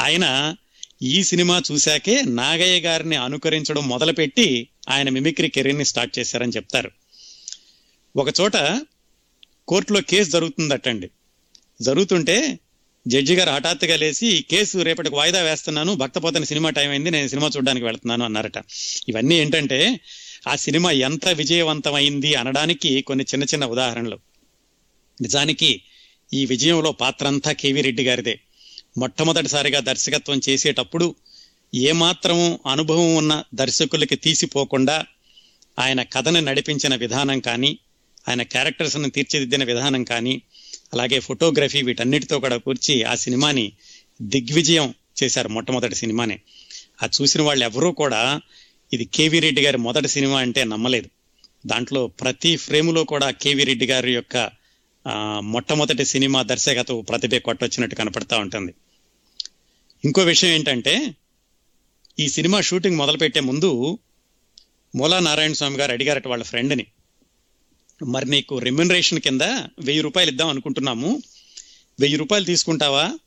ఆయన 0.01 0.55
ఈ 1.03 1.23
సినిమా 1.23 1.63
చూశాకే 1.73 2.23
నాగయ్య 2.23 2.81
గారిని 2.81 3.17
అనుకరించడం 3.17 3.89
మొదలుపెట్టి 3.89 4.69
ఆయన 4.89 5.09
మిమిక్రీ 5.09 5.49
కెరీర్ని 5.49 5.85
స్టార్ట్ 5.85 6.19
చేశారని 6.19 6.53
చెప్తారు. 6.53 6.91
ఒకచోట 8.17 8.81
కోర్టులో 9.69 10.01
కేసు 10.01 10.31
జరుగుతుందటండి. 10.31 11.11
జరుగుతుంటే 11.81 12.59
జడ్జి 13.09 13.35
గారు 13.35 13.51
హఠాత్తుగా 13.51 13.97
లేచి 13.97 14.27
"ఈ 14.27 14.43
కేసు 14.43 14.79
రేపటికి 14.79 15.15
వాయిదా 15.15 15.43
వేస్తున్నాను 15.43 15.95
భక్తపోతని 15.95 16.47
సినిమా 16.47 16.71
టైం 16.71 16.91
అయింది 16.91 17.11
నేను 17.11 17.29
సినిమా 17.29 17.51
చూడడానికి 17.57 17.87
వెళ్తున్నాను 17.87 18.25
అన్నారట. 18.25 18.59
ఇవన్నీ 19.09 19.35
ఏంటంటే 19.35 20.01
ఆ 20.49 20.57
సినిమా 20.57 20.91
ఎంత 20.91 21.29
విజయవంతమైంది 21.29 22.35
అనడానికి 22.35 23.03
కొన్ని 23.03 23.25
చిన్న 23.25 23.45
చిన్న 23.45 23.67
ఉదాహరణలు. 23.67 24.19
నిజానికి 25.21 25.83
ఈ 26.35 26.47
విజయంలో 26.47 26.93
పాత్ర 26.93 27.27
అంతా 27.27 27.53
కేవీ 27.53 27.81
రెడ్డి 27.81 28.05
గారిదే. 28.05 28.41
మొట్టమొదటిసారిగా 28.97 29.81
దర్శకత్వం 29.81 30.41
చేసేటప్పుడు 30.49 31.15
ఏమాత్రం 31.75 32.59
అనుభవం 32.67 33.17
ఉన్న 33.17 33.45
దర్శకులకి 33.55 34.17
తీసిపోకుండా 34.17 35.05
ఆయన 35.79 36.03
కథను 36.03 36.41
నడిపించిన 36.41 36.95
విధానం 36.95 37.41
కానీ 37.41 37.79
ఆయన 38.29 38.43
క్యారెక్టర్స్ని 38.43 39.11
తీర్చిదిద్దిన 39.11 39.65
విధానం 39.65 40.05
కానీ 40.05 40.43
అలాగే 40.93 41.21
ఫోటోగ్రఫీ 41.21 41.83
వీటన్నిటితో 41.83 42.41
కూడా 42.41 42.57
కూర్చి 42.57 43.03
ఆ 43.03 43.15
సినిమాని 43.15 43.73
దిగ్విజయం 44.23 44.95
చేశారు 45.23 45.49
మొట్టమొదటి 45.49 45.95
సినిమానే. 45.95 46.41
ఆ 47.03 47.09
చూసిన 47.17 47.43
వాళ్ళు 47.43 47.65
ఎవరూ 47.65 47.93
కూడా 47.93 48.41
ఇది 48.93 49.05
కేవీ 49.05 49.39
రెడ్డి 49.39 49.63
గారి 49.63 49.79
మొదటి 49.79 50.09
సినిమా 50.09 50.39
అంటే 50.39 50.65
నమ్మలేదు. 50.65 51.09
దాంట్లో 51.67 52.07
ప్రతి 52.07 52.57
ఫ్రేములో 52.57 53.05
కూడా 53.05 53.31
కేవీ 53.31 53.65
రెడ్డి 53.65 53.87
గారి 53.87 54.15
యొక్క 54.15 54.51
మొట్టమొదటి 55.41 56.05
సినిమా 56.05 56.43
దర్శకత్వ 56.43 57.01
ప్రతిభ 57.01 57.35
కొట్టొచ్చినట్టు 57.35 57.97
కనపడతా 57.97 58.39
ఉంటుంది. 58.39 58.75
ఇంకో 60.05 60.23
విషయం 60.23 60.51
ఏంటంటే 60.51 61.15
ఈ 62.19 62.29
సినిమా 62.29 62.61
షూటింగ్ 62.61 62.97
మొదలుపెట్టే 62.97 63.41
ముందు 63.41 63.99
మూలా 64.97 65.19
నారాయణ 65.19 65.53
స్వామి 65.53 65.77
గారు 65.77 65.93
అడిగారట 65.93 66.29
వాళ్ళ 66.29 66.45
ఫ్రెండ్ని 66.45 66.87
మరి 68.07 68.31
నీకు 68.31 68.59
రెమ్యునరేషన్ 68.59 69.21
కింద 69.21 69.43
వెయ్యి 69.81 70.01
రూపాయలు 70.01 70.31
ఇద్దాం 70.31 70.49
అనుకుంటున్నాము. 70.49 71.23
వెయ్యి 72.01 72.19
రూపాయలు 72.19 72.45
తీసుకుంటావా? 72.45 73.19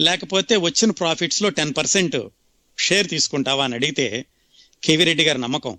లేకపోతే 0.00 0.56
వచ్చిన 0.56 0.90
ప్రాఫిట్స్లో 0.90 1.48
టెన్ 1.48 1.74
పర్సెంట్ 1.76 2.16
షేర్ 2.78 3.08
తీసుకుంటావా? 3.08 3.64
అని 3.64 3.74
అడిగితే 3.74 4.24
కేవీ 4.84 5.04
రెడ్డి 5.04 5.24
గారి 5.24 5.38
నమ్మకం 5.38 5.78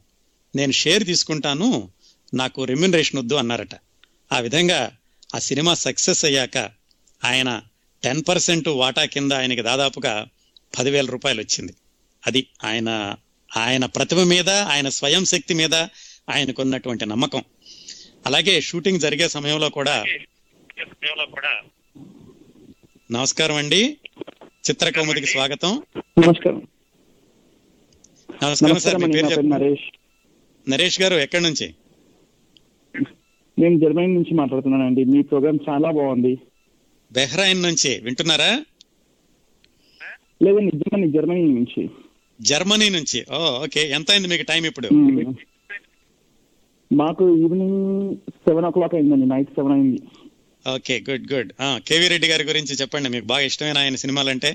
నేను 0.55 0.71
షేర్ 0.71 1.05
తీసుకుంటాను 1.05 1.91
నాకు 2.33 2.63
రెమ్యునరేషన్ 2.63 3.19
వద్దు 3.19 3.35
అన్నారట. 3.35 3.75
ఆ 4.31 4.39
విధంగా 4.39 4.97
ఆ 5.35 5.39
సినిమా 5.39 5.73
సక్సెస్ 5.73 6.25
అయ్యాక 6.25 6.57
ఆయన 7.25 7.61
టెన్ 8.03 8.23
పర్సెంట్ 8.29 8.67
వాటా 8.67 9.05
కింద 9.05 9.31
ఆయనకి 9.31 9.61
దాదాపుగా 9.61 10.27
పదివేల 10.79 11.05
రూపాయలు 11.05 11.41
వచ్చింది. 11.41 11.73
అది 12.27 12.47
ఆయన 12.63 13.15
ఆయన 13.57 13.85
ప్రతిభ 13.85 14.19
మీద 14.19 14.49
ఆయన 14.49 14.89
స్వయం 14.89 15.25
శక్తి 15.25 15.53
మీద 15.53 15.73
ఆయనకున్నటువంటి 16.29 17.05
నమ్మకం. 17.05 17.43
అలాగే 18.25 18.61
షూటింగ్ 18.61 18.99
జరిగే 18.99 19.27
సమయంలో 19.27 19.69
కూడా 19.69 20.05
నమస్కారం 23.11 23.55
అండి. 23.55 23.97
చిత్రకౌముదికి 24.69 25.25
స్వాగతం. 25.25 25.83
నమస్కారం. 25.97 26.67
నమస్కారం 28.43 28.79
సార్ 28.79 28.95
మీ 28.95 29.11
పేరు 29.11 29.41
నరేష్. 29.41 29.95
నరేష్ 30.69 31.01
గారు 31.01 31.15
ఎక్కడి 31.15 31.43
నుంచి? 31.43 31.75
నేను 33.59 33.79
జర్మనీ 33.79 34.07
నుంచి 34.07 34.33
మాట్లాడుతున్నానండి. 34.33 35.03
మీ 35.03 35.21
ప్రోగ్రామ్ 35.21 35.59
చాలా 35.69 35.91
బాగుంది. 35.91 36.37
బెహ్రాయిన్ 37.11 37.63
నుంచి. 37.67 37.91
వింటున్నారా? 38.03 38.51
లేదండి 40.43 40.71
జర్మనీ 40.77 41.07
జర్మనీ 41.11 41.41
నుంచి. 41.57 41.81
జర్మనీ 42.39 42.89
నుంచి. 42.89 43.19
Oh 43.35 43.39
okay. 43.63 43.81
ఎంత 43.89 44.11
అయింది 44.11 44.27
మీకు 44.27 44.45
టైం 44.51 44.63
ఇప్పుడు. 44.65 44.87
మాకు 46.91 47.23
ఈవినింగ్ 47.35 48.15
సెవెన్ 48.45 48.65
ఓ 48.65 48.69
క్లాక్ 48.69 48.95
అయిందండి 48.95 49.25
నైట్ 49.25 49.49
సెవెన్ 49.49 49.73
అయింది. 49.73 49.99
Okay 50.75 51.03
good 51.09 51.33
good. 51.33 51.51
K V 51.87 52.07
Reddy 52.07 52.27
గారి 52.27 52.43
గురించి 52.43 52.73
చెప్పండి. 52.81 53.09
మీకు 53.09 53.25
బాగా 53.25 53.45
ఇష్టమైన 53.51 53.77
ఆయన 53.77 53.95
సినిమాలంటే? 53.95 54.51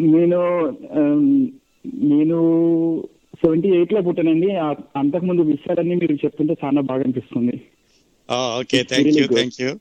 నేను 0.00 0.38
ఆమ్, 1.00 1.30
నేను 2.12 2.38
సెవెంటీ 3.42 3.68
ఎయిట్లో 3.68 4.00
పుట్టానండి 4.00 4.50
అంతకుముందు 4.96 5.42
విషయాలన్నీ 5.42 5.94
మీరు 5.94 6.16
చెప్తుంటే 6.24 6.56
చాలా 6.64 6.80
బాగా 6.80 7.00
అనిపిస్తుంది. 7.00 7.56
Okay. 8.58 8.82
Thank 8.82 9.16
you. 9.20 9.26
Thank 9.38 9.60
you. 9.62 9.72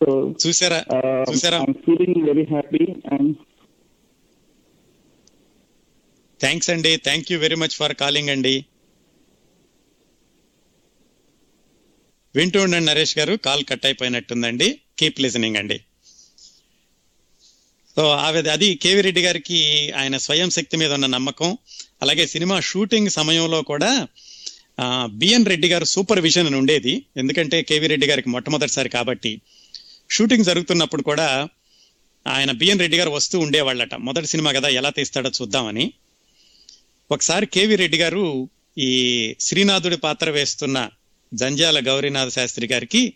So 0.00 0.34
చూసారా 0.46 0.84
చూసారా 1.30 1.58
feeling 1.64 2.26
very 2.26 2.44
happy 2.44 2.84
and 3.12 3.36
thanks 6.40 6.70
అండి. 6.70 6.96
Thank 6.96 7.32
you 7.32 7.38
very 7.38 7.54
much 7.54 7.76
for 7.76 7.94
calling 7.94 8.28
అండి. 8.28 8.64
వింటూ 12.36 12.62
ఉండండి 12.62 12.86
నరేష్ 12.86 13.18
గారు. 13.18 13.34
కాల్ 13.34 13.64
కట్ 13.68 13.86
అయిపోయినట్టుందండి. 13.86 14.80
కీప్ 14.98 15.20
లిజనింగ్ 15.20 15.56
అండి. 15.56 15.78
సో 17.96 18.08
ఆ 18.08 18.30
విధ 18.30 18.48
అది 18.48 18.74
కేవీ 18.74 19.00
రెడ్డి 19.00 19.22
గారికి 19.22 19.90
ఆయన 19.92 20.16
స్వయం 20.16 20.50
శక్తి 20.50 20.76
మీద 20.76 20.92
ఉన్న 20.92 21.06
నమ్మకం. 21.06 21.58
అలాగే 22.02 22.26
సినిమా 22.26 22.60
షూటింగ్ 22.60 23.08
సమయంలో 23.08 23.62
కూడా 23.62 24.08
బిఎన్ 25.06 25.46
రెడ్డి 25.46 25.68
గారు 25.68 25.84
సూపర్విజన్ 25.84 26.46
అని 26.46 26.56
ఉండేది. 26.56 27.06
ఎందుకంటే 27.16 27.62
కేవీ 27.62 27.86
రెడ్డి 27.86 28.06
గారికి 28.06 28.28
మొట్టమొదటిసారి 28.28 28.88
కాబట్టి 28.88 29.40
షూటింగ్ 30.10 30.44
జరుగుతున్నప్పుడు 30.44 31.02
కూడా 31.02 31.48
ఆయన 32.26 32.52
బిఎన్ 32.52 32.80
రెడ్డి 32.80 32.98
గారు 32.98 33.10
వస్తూ 33.10 33.38
ఉండేవాళ్ళట. 33.38 33.94
మొదటి 33.94 34.26
సినిమా 34.26 34.52
కదా 34.52 34.68
ఎలా 34.68 34.90
తీస్తాడో 34.90 35.30
చూద్దామని. 35.42 35.92
ఒకసారి 37.10 37.46
కేవి 37.46 37.76
రెడ్డి 37.76 37.98
గారు 37.98 38.48
ఈ 38.78 38.90
శ్రీనాథుడి 39.40 39.96
పాత్ర 39.96 40.30
వేస్తున్న 40.30 40.88
జంజాల 41.34 41.88
గౌరీనాథ 41.88 42.28
శాస్త్రి 42.28 42.66
గారికి 42.66 43.12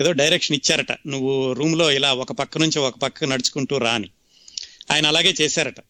ఏదో 0.00 0.12
డైరెక్షన్ 0.12 0.56
ఇచ్చారట. 0.56 0.92
నువ్వు 1.06 1.52
రూమ్లో 1.52 1.90
ఇలా 1.90 2.14
ఒక 2.14 2.32
పక్క 2.32 2.58
నుంచి 2.58 2.78
ఒక 2.78 2.98
పక్క 2.98 3.24
నడుచుకుంటూ 3.24 3.78
రాని 3.78 4.10
ఆయన 4.90 5.06
అలాగే 5.06 5.34
చేశారట. 5.40 5.80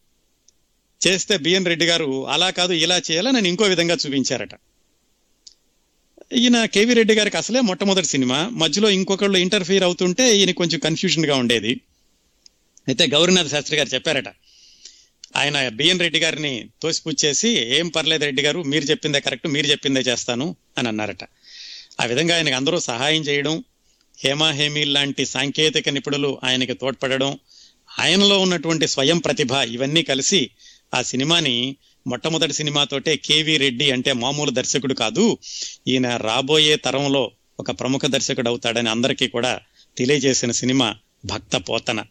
చేస్తే 1.06 1.36
బిఎన్ 1.36 1.66
రెడ్డి 1.66 1.86
గారు 1.86 2.26
అలా 2.26 2.50
కాదు 2.50 2.72
ఇలా 2.72 2.98
చేయాలని 3.10 3.34
నేను 3.34 3.48
ఇంకో 3.48 3.64
విధంగా 3.64 3.96
చూపించారట. 4.06 4.54
ఈయన 6.40 6.64
కేవీ 6.64 6.92
రెడ్డి 6.94 7.14
గారికి 7.14 7.36
అసలే 7.36 7.60
మొట్టమొదటి 7.60 8.06
సినిమా. 8.06 8.48
మధ్యలో 8.52 8.90
ఇంకొకళ్ళు 8.90 9.38
ఇంటర్ఫీర్ 9.38 9.82
అవుతుంటే 9.82 10.36
ఈయన 10.36 10.50
కొంచెం 10.50 10.80
కన్ఫ్యూజన్గా 10.80 11.36
ఉండేది. 11.36 11.72
అయితే 12.88 13.06
గౌరీనాథ 13.06 13.46
శాస్త్రి 13.46 13.76
గారు 13.76 13.88
చెప్పారట 13.88 14.28
ఆయన 15.36 15.68
బిఎన్ 15.68 16.00
రెడ్డి 16.00 16.18
గారిని 16.18 16.68
తోసిపుచ్చేసి 16.82 17.48
ఏం 17.48 17.88
పర్లేదు 17.88 18.24
రెడ్డి 18.24 18.42
గారు 18.42 18.62
మీరు 18.62 18.84
చెప్పిందే 18.84 19.20
కరెక్ట్ 19.20 19.46
మీరు 19.46 19.66
చెప్పిందే 19.66 20.00
చేస్తాను 20.00 20.56
అని 20.78 20.88
అన్నారట. 20.88 21.24
ఆ 22.00 22.04
విధంగా 22.04 22.36
ఆయనకు 22.36 22.54
అందరూ 22.54 22.78
సహాయం 22.80 23.22
చేయడం 23.22 23.64
హేమా 24.18 24.50
హేమీ 24.50 24.84
లాంటి 24.84 25.26
సాంకేతిక 25.26 25.88
నిపుణులు 25.88 26.40
ఆయనకి 26.44 26.74
తోడ్పడడం 26.74 27.38
ఆయనలో 27.98 28.38
ఉన్నటువంటి 28.38 28.88
స్వయం 28.88 29.18
ప్రతిభ 29.18 29.52
ఇవన్నీ 29.52 30.02
కలిసి 30.02 30.50
ఆ 30.94 31.02
సినిమాని 31.02 31.76
మొట్టమొదటి 32.06 32.52
సినిమాతోటే 32.52 33.16
కేవి 33.16 33.56
రెడ్డి 33.56 33.90
అంటే 33.90 34.12
మామూలు 34.12 34.50
దర్శకుడు 34.50 34.94
కాదు. 34.94 35.38
ఈయన 35.88 36.16
రాబోయే 36.16 36.76
తరంలో 36.76 37.30
ఒక 37.60 37.70
ప్రముఖ 37.70 38.00
దర్శకుడు 38.06 38.48
అవుతాడని 38.48 38.88
అందరికీ 38.88 39.28
కూడా 39.28 39.60
తెలియజేసిన 39.96 40.50
సినిమా 40.50 40.94
భక్త 41.24 41.56
పోతన. 41.56 42.04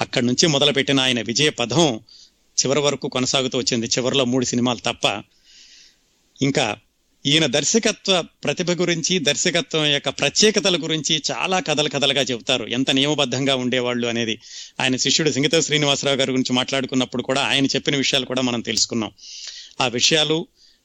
అక్కడి 0.00 0.26
నుంచి 0.26 0.46
మొదలుపెట్టిన 0.46 1.00
ఆయన 1.00 1.20
విజయ 1.20 1.50
పదం 1.50 2.00
చివరి 2.56 2.80
వరకు 2.80 3.08
కొనసాగుతూ 3.08 3.58
వచ్చింది. 3.58 3.86
చివరిలో 3.86 4.24
మూడు 4.24 4.44
సినిమాలు 4.44 4.78
తప్ప. 4.78 5.22
ఇంకా 6.42 6.76
ఈయన 7.26 7.46
దర్శకత్వ 7.46 8.24
ప్రతిభ 8.44 8.70
గురించి 8.70 9.18
దర్శకత్వం 9.18 9.86
యొక్క 9.86 10.08
ప్రత్యేకతల 10.08 10.76
గురించి 10.82 11.22
చాలా 11.30 11.60
కథలు 11.60 11.88
కథలుగా 11.88 12.22
చెబుతారు. 12.22 12.64
ఎంత 12.66 12.90
నియమబద్ధంగా 12.90 13.54
ఉండేవాళ్ళు 13.54 14.06
అనేది 14.06 14.34
ఆయన 14.80 14.96
శిష్యుడు 14.96 15.30
సింగత 15.30 15.60
శ్రీనివాసరావు 15.60 16.16
గారి 16.16 16.32
గురించి 16.32 16.52
మాట్లాడుకున్నప్పుడు 16.52 17.22
కూడా 17.22 17.42
ఆయన 17.42 17.66
చెప్పిన 17.66 17.96
విషయాలు 17.96 18.24
కూడా 18.24 18.42
మనం 18.42 18.60
తెలుసుకున్నాం. 18.60 19.12
ఆ 19.80 19.88
విషయాలు 19.88 20.38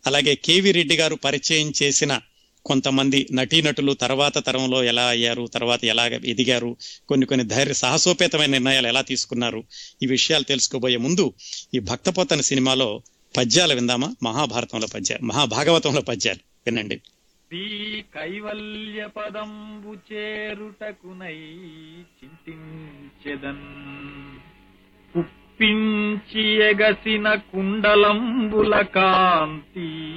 అలాగే 0.05 0.35
కేవి 0.35 0.71
రెడ్డి 0.71 0.97
గారు 0.97 1.15
పరిచయం 1.15 1.73
చేసిన 1.83 2.19
కొంతమంది 2.65 3.27
నటీనటులు 3.31 3.93
తర్వాత 3.93 4.37
తరంలో 4.47 4.83
ఎలా 4.83 5.05
అయ్యారు 5.05 5.47
తర్వాత 5.53 5.85
ఎలా 5.85 6.03
ఎదిగారు 6.25 6.77
కొన్ని 7.07 7.25
కొన్ని 7.25 7.45
ధైర్య 7.45 7.73
సాహసోపేతమైన 7.73 8.51
నిర్ణయాలు 8.51 8.87
ఎలా 8.87 9.01
తీసుకున్నారు 9.01 9.63
ఈ 10.03 10.05
విషయాలు 10.05 10.43
తెలుసుకోబోయే 10.43 10.97
ముందు 10.97 11.25
ఈ 11.73 11.79
భక్తపోతన 11.79 12.41
సినిమాలో 12.41 12.89
పద్యాలు 13.37 13.73
విందామా? 13.73 14.15
మహాభారతంలో 14.23 14.87
పద్యాలు 14.95 15.25
మహాభాగవతంలో 15.25 16.01
పద్యాలు 16.01 16.39
వినండి. 16.67 17.01
కైవల్య 18.01 19.07
పదంబు 19.17 20.13
చేరుటకునై 20.13 21.39
చింతించెదన్. 22.23 23.63
కుప్పించి 25.13 26.41
ఎగసిన 26.41 27.35
కుండలంబుల 27.35 28.81
కాంతి. 28.81 30.11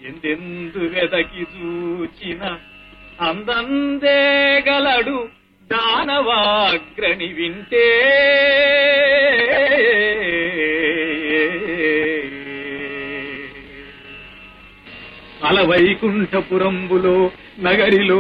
ఎందెందు 0.08 0.82
వెదకి 0.88 1.42
చూచిన 1.42 2.60
అందందేగలడు 3.22 5.18
దానవాగ్రణి 5.72 7.28
వింటే. 7.34 7.90
అలవైకుంఠపురంబులో 15.44 17.16
నగరిలో 17.60 18.20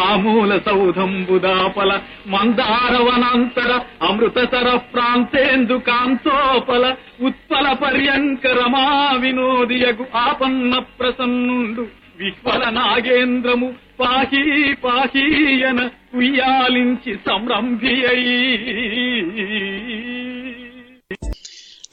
ఆమూల 0.00 0.58
సౌధంబుదాపల 0.66 1.90
మందారవనాంతర 2.26 3.70
అమృతసర 4.02 4.76
ప్రాంతేందు 4.94 5.74
కాంతోపల 5.88 6.84
ఉత్పల 7.20 7.72
పర్యంకరమా 7.82 8.86
వినోదియగు 9.16 10.06
ఆపన్న 10.18 10.78
ప్రసన్నుండు. 11.00 11.84
విహ్వల 12.18 12.64
నాగేంద్రము 12.70 13.68
పాహీ 14.00 14.42
పాహీయన 14.84 15.80
ఉయ్యాలించి 16.14 17.14
సంరంభి 17.26 18.06
అయి 18.06 18.38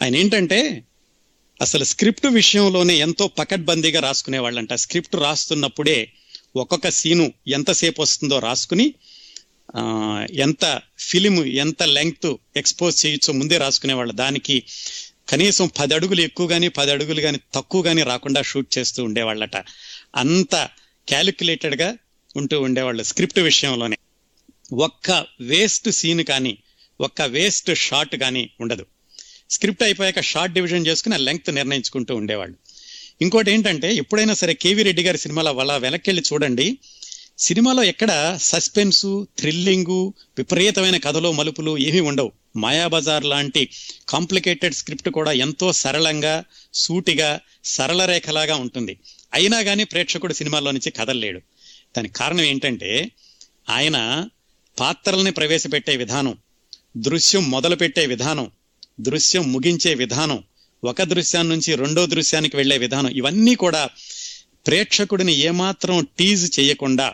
ఆయన 0.02 0.16
ఏంటంటే 0.16 0.60
అసలు 1.62 1.84
స్క్రిప్ట్ 1.84 2.26
విషయంలోనే 2.26 2.96
ఎంతో 2.96 3.28
పకడ్బందీగా 3.28 4.00
రాసుకునేవాళ్ళంట. 4.00 4.74
స్క్రిప్ట్ 4.74 5.16
రాస్తున్నప్పుడే 5.16 6.12
ఒక్కొక్క 6.56 6.90
సీను 6.90 7.34
ఎంతసేపు 7.48 8.02
వస్తుందో 8.02 8.40
రాసుకుని 8.40 8.94
ఎంత 10.34 10.82
ఫిలిం 11.00 11.46
ఎంత 11.46 11.84
లెంగ్త్ 11.84 12.36
ఎక్స్పోజ్ 12.58 13.06
చేయొచ్చో 13.06 13.34
ముందే 13.34 13.58
రాసుకునేవాళ్ళు. 13.58 14.14
దానికి 14.14 14.64
కనీసం 15.30 15.72
పది 15.80 15.94
అడుగులు 15.96 16.22
ఎక్కువ 16.22 16.48
కానీ 16.48 16.68
పది 16.68 16.92
అడుగులు 16.92 17.22
కానీ 17.22 17.40
తక్కువ 17.54 17.82
కానీ 17.82 18.04
రాకుండా 18.04 18.42
షూట్ 18.42 18.78
చేస్తూ 18.78 19.04
ఉండేవాళ్ళట. 19.04 19.58
అంత 20.16 20.56
క్యాలిక్యులేటెడ్గా 21.08 21.98
ఉంటూ 22.36 22.62
ఉండేవాళ్ళు 22.62 23.04
స్క్రిప్ట్ 23.04 23.40
విషయంలోనే. 23.40 23.98
ఒక్క 24.74 25.26
వేస్ట్ 25.42 25.90
సీన్ 25.90 26.24
కానీ 26.24 26.58
ఒక్క 27.02 27.22
వేస్ట్ 27.22 27.76
షాట్ 27.76 28.16
కానీ 28.16 28.50
ఉండదు. 28.62 28.86
స్క్రిప్ట్ 29.52 29.84
అయిపోయాక 29.84 30.22
షార్ట్ 30.22 30.54
డివిజన్ 30.54 30.88
చేసుకుని 30.88 31.16
ఆ 31.16 31.18
లెంగ్త్ 31.18 31.56
నిర్ణయించుకుంటూ 31.56 32.16
ఉండేవాళ్ళు. 32.16 32.56
ఇంకోటి 33.22 33.52
ఏంటంటే 33.52 33.94
ఎప్పుడైనా 33.94 34.34
సరే 34.34 34.54
కేవీ 34.54 34.84
రెడ్డి 34.84 35.04
గారి 35.04 35.18
సినిమాలో 35.18 35.52
వల్ల 35.52 35.78
వెనక్కి 35.78 36.12
చూడండి 36.12 36.78
సినిమాలో 37.40 37.84
ఎక్కడ 37.84 38.38
సస్పెన్సు 38.42 39.28
థ్రిల్లింగు 39.38 40.14
విపరీతమైన 40.38 40.98
కథలో 40.98 41.32
మలుపులు 41.32 41.78
ఏమీ 41.78 42.00
ఉండవు. 42.00 42.32
మాయాబజార్ 42.56 43.26
లాంటి 43.26 43.70
కాంప్లికేటెడ్ 44.10 44.74
స్క్రిప్ట్ 44.74 45.10
కూడా 45.10 45.32
ఎంతో 45.32 45.74
సరళంగా 45.74 46.44
సూటిగా 46.74 47.40
సరళ 47.66 48.06
రేఖలాగా 48.06 48.56
ఉంటుంది. 48.56 48.98
అయినా 49.34 49.62
కానీ 49.62 49.84
ప్రేక్షకుడు 49.84 50.34
సినిమాలో 50.34 50.72
నుంచి 50.72 50.92
కదలలేడు. 50.92 51.40
దానికి 51.98 52.14
కారణం 52.14 52.42
ఏంటంటే 52.42 53.12
ఆయన 53.70 54.28
పాత్రల్ని 54.80 55.32
ప్రవేశపెట్టే 55.32 55.96
విధానం 55.96 56.38
దృశ్యం 56.98 57.52
మొదలుపెట్టే 57.52 58.06
విధానం 58.06 58.52
దృశ్యం 59.00 59.52
ముగించే 59.52 59.94
విధానం 59.94 60.44
ఒక 60.84 61.02
దృశ్యాన్ని 61.02 61.54
నుంచి 61.54 61.76
రెండో 61.76 62.06
దృశ్యానికి 62.06 62.58
వెళ్ళే 62.58 62.78
విధానం 62.78 63.12
ఇవన్నీ 63.12 63.56
కూడా 63.56 63.90
ప్రేక్షకుడిని 64.68 65.34
ఏమాత్రం 65.34 66.08
టీజ్ 66.18 66.60
చేయకుండా 66.60 67.14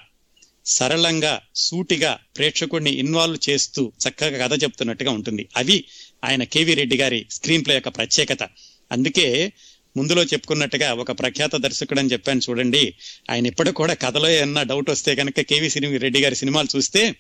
సరళంగా 0.65 1.41
సూటిగా 1.55 2.19
ప్రేక్షకుడిని 2.37 2.91
ఇన్వాల్వ్ 2.91 3.49
చేస్తూ 3.49 3.91
చక్కగా 4.09 4.47
కథ 4.47 4.63
చెప్తున్నట్టుగా 4.63 5.11
ఉంటుంది. 5.11 5.49
అవి 5.55 5.83
ఆయన 6.23 6.43
కేవీ 6.43 6.73
రెడ్డి 6.73 6.97
గారి 6.97 7.25
స్క్రీన్ 7.31 7.65
ప్లే 7.65 7.73
యొక్క 7.73 7.87
ప్రత్యేకత. 7.87 8.43
అందుకే 8.91 9.51
ముందులో 9.97 10.23
చెప్పుకున్నట్టుగా 10.23 10.93
ఒక 10.93 11.11
ప్రఖ్యాత 11.11 11.55
దర్శకుడు 11.55 11.99
అని 11.99 12.09
చెప్పాను 12.11 12.41
చూడండి. 12.49 12.93
ఆయన 13.31 13.45
ఇప్పటికి 13.45 13.75
కూడా 13.75 13.93
కథలో 13.93 14.29
ఏమన్నా 14.29 14.63
డౌట్ 14.63 14.89
వస్తే 14.89 15.15
కనుక 15.15 15.39
కేవీ 15.39 15.69
సినిమా 15.69 15.97
రెడ్డి 15.97 16.21
గారి 16.21 16.35
సినిమాలు 16.35 16.77
చూస్తే 16.77 17.15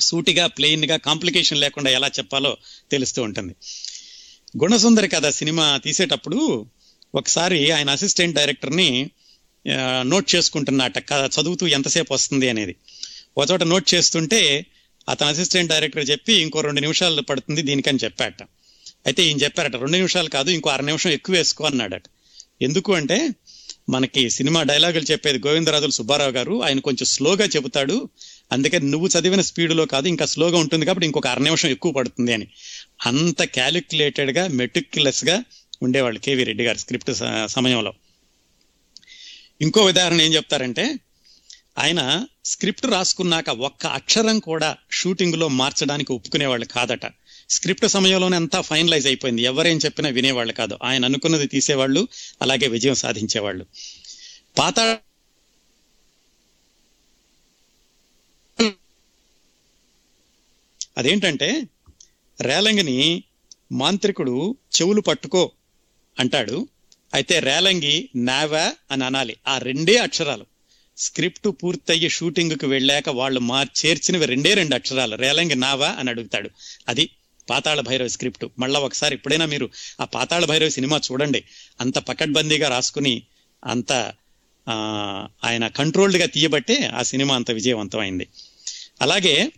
సూటిగా 0.00 0.46
ప్లెయిన్గా 0.46 0.96
కాంప్లికేషన్ 0.96 1.60
లేకుండా 1.60 1.90
ఎలా 1.90 2.08
చెప్పాలో 2.08 2.56
తెలుస్తూ 2.90 3.22
ఉంటుంది. 3.22 3.54
గుణసుందరి 4.62 5.08
కథ 5.08 5.28
సినిమా 5.28 5.80
తీసేటప్పుడు 5.84 6.66
ఒకసారి 7.14 7.70
ఆయన 7.70 7.90
అసిస్టెంట్ 7.90 8.36
డైరెక్టర్ని 8.36 9.10
నోట్ 10.02 10.34
చేసుకుంటున్నట. 10.34 10.98
కథ 10.98 11.30
చదువుతూ 11.40 11.66
ఎంతసేపు 11.66 12.14
వస్తుంది 12.14 12.48
అనేది. 12.48 12.76
ఒక 13.36 13.50
చోట 13.50 13.62
నోట్ 13.62 13.94
చేస్తుంటే 13.94 14.66
అతను 15.08 15.28
అసిస్టెంట్ 15.28 15.70
డైరెక్టర్ 15.70 16.10
చెప్పి 16.10 16.34
ఇంకో 16.34 16.60
రెండు 16.60 16.80
నిమిషాలు 16.80 17.22
పడుతుంది 17.22 17.62
దీనికని 17.62 17.98
చెప్పాట. 18.04 18.42
అయితే 19.06 19.24
ఈయన 19.24 19.36
చెప్పారట 19.36 19.76
రెండు 19.76 19.96
నిమిషాలు 19.96 20.28
కాదు 20.28 20.50
ఇంకో 20.50 20.70
అర 20.70 20.80
నిమిషం 20.80 21.10
ఎక్కువ 21.10 21.36
వేసుకో 21.36 21.64
అన్నాడట. 21.64 22.02
ఎందుకు 22.62 22.94
అంటే 22.94 23.28
మనకి 23.90 24.30
సినిమా 24.30 24.62
డైలాగులు 24.62 25.04
చెప్పేది 25.12 25.38
గోవిందరాజులు 25.38 25.90
సుబ్బారావు 25.90 26.32
గారు 26.32 26.62
ఆయన 26.62 26.78
కొంచెం 26.78 27.06
స్లోగా 27.06 27.44
చెబుతాడు 27.44 28.08
అందుకే 28.52 28.78
నువ్వు 28.78 29.08
చదివిన 29.08 29.40
స్పీడ్లో 29.40 29.86
కాదు 29.86 30.08
ఇంకా 30.08 30.26
స్లోగా 30.26 30.58
ఉంటుంది 30.58 30.86
కాబట్టి 30.86 31.06
ఇంకొక 31.06 31.26
అర 31.26 31.38
నిమిషం 31.38 31.68
ఎక్కువ 31.68 31.92
పడుతుంది 31.92 32.32
అని. 32.32 32.48
అంత 33.06 33.42
క్యాలిక్యులేటెడ్గా 33.42 34.48
గా 35.28 35.44
ఉండేవాళ్ళు 35.82 36.20
కేవీ 36.20 36.44
రెడ్డి 36.44 36.64
గారు 36.64 36.78
స్క్రిప్ట్ 36.78 37.10
సమయంలో. 37.46 37.92
ఇంకో 39.60 39.84
ఉదాహరణ 39.84 40.20
ఏం 40.20 40.34
చెప్తారంటే 40.34 40.94
ఆయన 41.78 42.26
స్క్రిప్ట్ 42.44 42.86
రాసుకున్నాక 42.86 43.48
ఒక్క 43.48 43.86
అక్షరం 43.86 44.38
కూడా 44.38 44.76
షూటింగ్లో 44.92 45.48
మార్చడానికి 45.48 46.12
ఒప్పుకునేవాళ్ళు 46.12 46.66
కాదట. 46.66 47.06
స్క్రిప్ట్ 47.50 47.88
సమయంలోనే 47.88 48.36
అంతా 48.36 48.60
ఫైనలైజ్ 48.60 49.06
అయిపోయింది. 49.06 49.42
ఎవరేం 49.42 49.78
చెప్పినా 49.78 50.08
వినేవాళ్ళు 50.08 50.52
కాదు. 50.52 50.78
ఆయన 50.82 51.04
అనుకున్నది 51.04 51.46
తీసేవాళ్ళు 51.46 52.08
అలాగే 52.42 52.68
విజయం 52.68 52.94
సాధించేవాళ్ళు. 52.94 53.66
పాతాళ 54.58 54.96
అదేంటంటే 60.98 61.62
రేలంగిని 62.40 63.22
మాంత్రికుడు 63.72 64.56
చెవులు 64.80 65.00
పట్టుకో 65.00 65.52
అంటాడు. 66.20 66.68
అయితే 67.14 67.38
రేలంగి 67.38 68.08
నావా 68.16 68.72
అని 68.90 69.04
అనాలి. 69.04 69.36
ఆ 69.48 69.58
రెండే 69.58 69.96
అక్షరాలు. 69.96 70.46
స్క్రిప్ట్ 70.98 71.48
పూర్తయ్యి 71.48 72.08
షూటింగ్కి 72.08 72.66
వెళ్ళాక 72.66 73.08
వాళ్ళు 73.08 73.40
మార్ 73.40 73.86
చేర్చినవి 73.86 74.26
రెండే 74.26 74.54
రెండు 74.54 74.74
అక్షరాలు. 74.74 75.16
రేలంగి 75.16 75.54
నావా 75.54 75.88
అని 75.88 76.10
అడుగుతాడు. 76.10 76.50
అది 76.88 77.10
పాతాళ 77.50 77.80
భైరవ 77.80 78.08
స్క్రిప్ట్. 78.08 78.44
మళ్ళా 78.58 78.80
ఒకసారి 78.80 79.14
ఎప్పుడైనా 79.14 79.46
మీరు 79.46 79.70
ఆ 80.00 80.04
పాతాళ 80.04 80.44
భైరవ 80.44 80.68
సినిమా 80.68 81.00
చూడండి. 81.12 81.44
అంత 81.80 81.98
పకడ్బందీగా 81.98 82.68
రాసుకుని 82.68 83.22
అంత 83.64 83.92
ఆయన 85.44 85.68
కంట్రోల్డ్గా 85.68 86.26
తీయబట్టే 86.26 86.90
ఆ 86.94 87.02
సినిమా 87.02 87.34
అంత 87.34 87.50
విజయవంతమైంది. 87.50 88.26
అలాగే 89.02 89.50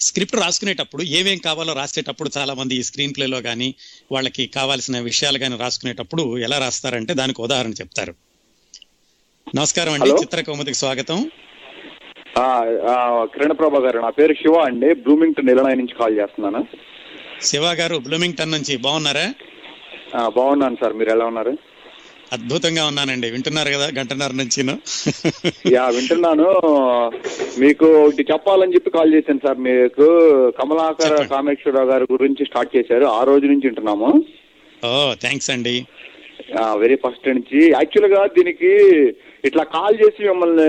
స్క్రిప్ట్ 0.00 0.36
రాసుకునేటప్పుడు 0.36 1.02
ఏమేం 1.02 1.38
కావాలో 1.38 1.72
రాసేటప్పుడు 1.72 2.30
చాలా 2.38 2.54
మంది 2.54 2.74
ఈ 2.74 2.82
స్క్రీన్ 2.82 3.14
ప్లేలో 3.16 3.42
కానీ 3.42 3.74
వాళ్ళకి 4.12 4.46
కావాల్సిన 4.46 5.00
విషయాలు 5.00 5.38
కానీ 5.38 5.56
రాసుకునేటప్పుడు 5.56 6.38
ఎలా 6.38 6.58
రాస్తారంటే 6.58 7.14
దానికి 7.14 7.42
ఉదాహరణ 7.42 7.70
చెప్తారు. 7.70 8.14
నమస్కారం 9.54 9.92
అండి 9.92 10.06
హలో. 10.06 10.18
చిత్రకౌముదికి 10.22 10.76
స్వాగతం. 10.76 11.30
కిరణ్ 13.24 13.58
ప్రభా 13.58 13.78
గారు 13.78 13.98
నా 14.00 14.10
పేరు 14.10 14.34
శివ 14.34 14.54
అండి 14.54 14.94
బ్లూమింగ్టన్ 14.94 15.50
ఇలనాయి 15.50 15.76
నుంచి 15.76 15.94
కాల్ 15.94 16.18
చేస్తున్నాను. 16.18 16.66
శివ 17.42 17.72
గారు 17.72 17.96
బ్లూమింగ్టన్ 17.96 18.50
నుంచి 18.50 18.76
బాగున్నారా? 18.76 19.34
బాగున్నాను 20.28 20.76
సార్ 20.80 20.92
మీరు 20.92 21.10
ఎలా 21.10 21.24
ఉన్నారు? 21.24 21.58
అద్భుతంగా 22.32 22.86
ఉన్నానండి. 22.86 23.30
వింటున్నారు 23.30 23.68
కదా? 23.68 23.90
గంటన్నర 23.98 24.32
నుంచి 24.32 24.60
యా 25.72 25.88
వింటున్నాను. 25.88 26.48
మీకు 27.58 27.86
ఒకటి 27.86 28.26
చెప్పాలని 28.32 28.74
చెప్పి 28.74 28.90
కాల్ 28.90 29.14
చేశాను 29.14 29.40
సార్. 29.46 29.58
మీకు 29.58 30.06
కమలాకర. 30.58 31.24
కామేశ్వరరావు 31.24 31.90
గారి 31.90 32.06
గురించి 32.12 32.44
స్టార్ట్ 32.44 32.76
చేశారు. 32.76 33.04
ఆ 33.04 33.24
రోజు 33.24 33.46
నుంచి 33.46 33.66
వింటున్నాము. 33.66 34.24
ఓ 34.86 35.14
థ్యాంక్స్ 35.14 35.50
అండి. 35.50 35.86
వెరీ 36.72 36.94
ఫస్ట్ 36.94 37.28
నుంచి. 37.28 37.70
యాక్చువల్గా 37.70 38.26
దీనికి 38.26 38.72
ఇట్లా 39.44 39.64
కాల్ 39.64 39.96
చేసి 40.04 40.28
మిమ్మల్ని 40.28 40.68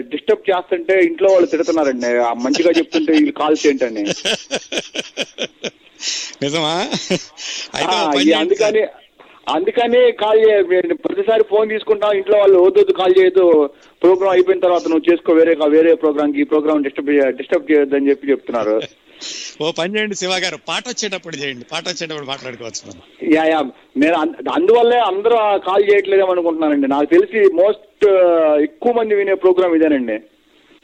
డిస్టర్బ్ 0.00 0.50
చేస్తుంటే 0.50 1.04
ఇంట్లో 1.04 1.28
వాళ్ళు 1.32 1.46
తిడుతున్నారండి. 1.46 2.06
మంచిగా 2.44 2.70
చెప్తుంటే 2.70 3.12
వీళ్ళు 3.12 3.32
కాల్స్ 3.32 3.66
ఏంటండి 3.66 4.02
నిజమా? 6.42 6.88
అందుకని 8.38 8.82
అందుకని 9.48 10.12
కాల్ 10.12 10.64
ప్రతిసారి 10.92 11.44
ఫోన్ 11.50 11.70
తీసుకుంటాం 11.70 12.12
ఇంట్లో 12.12 12.38
వాళ్ళు 12.38 12.58
వద్దొద్దు 12.58 12.92
కాల్ 12.92 13.18
చేయొద్దు 13.18 13.70
ప్రోగ్రామ్ 14.02 14.32
అయిపోయిన 14.32 14.60
తర్వాత 14.60 14.88
నువ్వు 14.88 15.12
చేసుకో 15.12 15.32
వేరే 15.32 15.56
వేరే 15.68 15.94
ప్రోగ్రామ్ 15.94 16.36
ఈ 16.36 16.42
ప్రోగ్రామ్ 16.42 16.84
డిస్టర్బ్ 16.84 17.10
డిస్టర్బ్ 17.36 17.72
చేయొద్దని 17.72 18.10
చెప్పి 18.10 18.30
చెప్తున్నారు. 18.30 18.80
ఓ 19.62 19.72
పని 19.72 19.96
చేయండి 19.96 20.14
శివ 20.14 20.30
గారు 20.30 20.56
పాట 20.68 20.88
వచ్చేటప్పుడు 20.88 21.36
చేయండి 21.36 21.64
పాట 21.64 21.88
వచ్చేటప్పుడు 21.88 22.26
మాట్లాడుకోవచ్చు 22.26 22.82
మనం. 22.86 23.02
యా 23.34 23.44
యా 23.44 23.60
నేను 23.96 24.14
అన్- 24.14 24.50
అందువల్లే 24.52 24.98
అందరూ 24.98 25.36
కాల్ 25.58 25.90
చేయట్లేదేమో 25.90 26.32
అనుకుంటున్నానండి. 26.32 26.88
నాకు 26.88 27.04
తెలిసి 27.04 27.54
మోస్ట్ 27.54 28.06
ఎక్కువ 28.62 28.92
మంది 28.92 29.14
వినే 29.14 29.34
ప్రోగ్రామ్ 29.34 29.76
ఇదేనండి. 29.76 30.18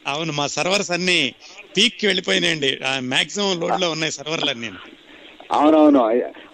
అవును 0.07 0.33
మా 0.33 0.47
సర్వర్స్ 0.47 0.91
అన్ని 0.91 1.35
పీక్కి 1.77 2.07
వెళ్ళిపోయినాయండి 2.07 2.79
మాక్సిమం 3.01 3.61
లోడ్లో 3.61 3.91
ఉన్నాయి 3.91 4.13
సర్వర్లు 4.13 4.51
అన్ని 4.51 4.71
అవునవును. 5.51 6.03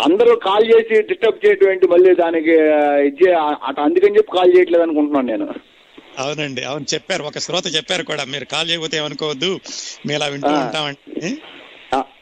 అందరూ 0.04 0.32
కాల్ 0.44 0.66
చేసి 0.70 0.96
డిస్టర్బ్ 1.08 1.42
చేయటం 1.42 1.70
ఏంటి 1.72 1.86
మళ్ళీ 1.92 2.10
దానికి 2.20 2.54
ఇచ్చే 3.08 3.30
అటు 3.66 3.80
అందుకని 3.86 4.16
చెప్పి 4.18 4.36
కాల్ 4.36 4.54
చేయట్లేదు 4.54 4.84
అనుకుంటున్నాను 4.86 5.28
నేను. 5.32 5.48
అవునండి 6.18 6.62
అవును 6.64 6.86
చెప్పారు. 6.92 7.22
ఒక 7.30 7.38
శ్రోత 7.46 7.66
చెప్పారు 7.76 8.04
కూడా 8.10 8.22
మీరు 8.32 8.46
కాల్ 8.52 8.68
చేయకపోతే 8.70 8.96
ఏమనుకోవద్దు 9.00 9.50
మేము 10.04 10.16
ఇలా 10.18 10.28
వింటూ. 10.32 10.52
ఉంటామండి. 10.62 11.30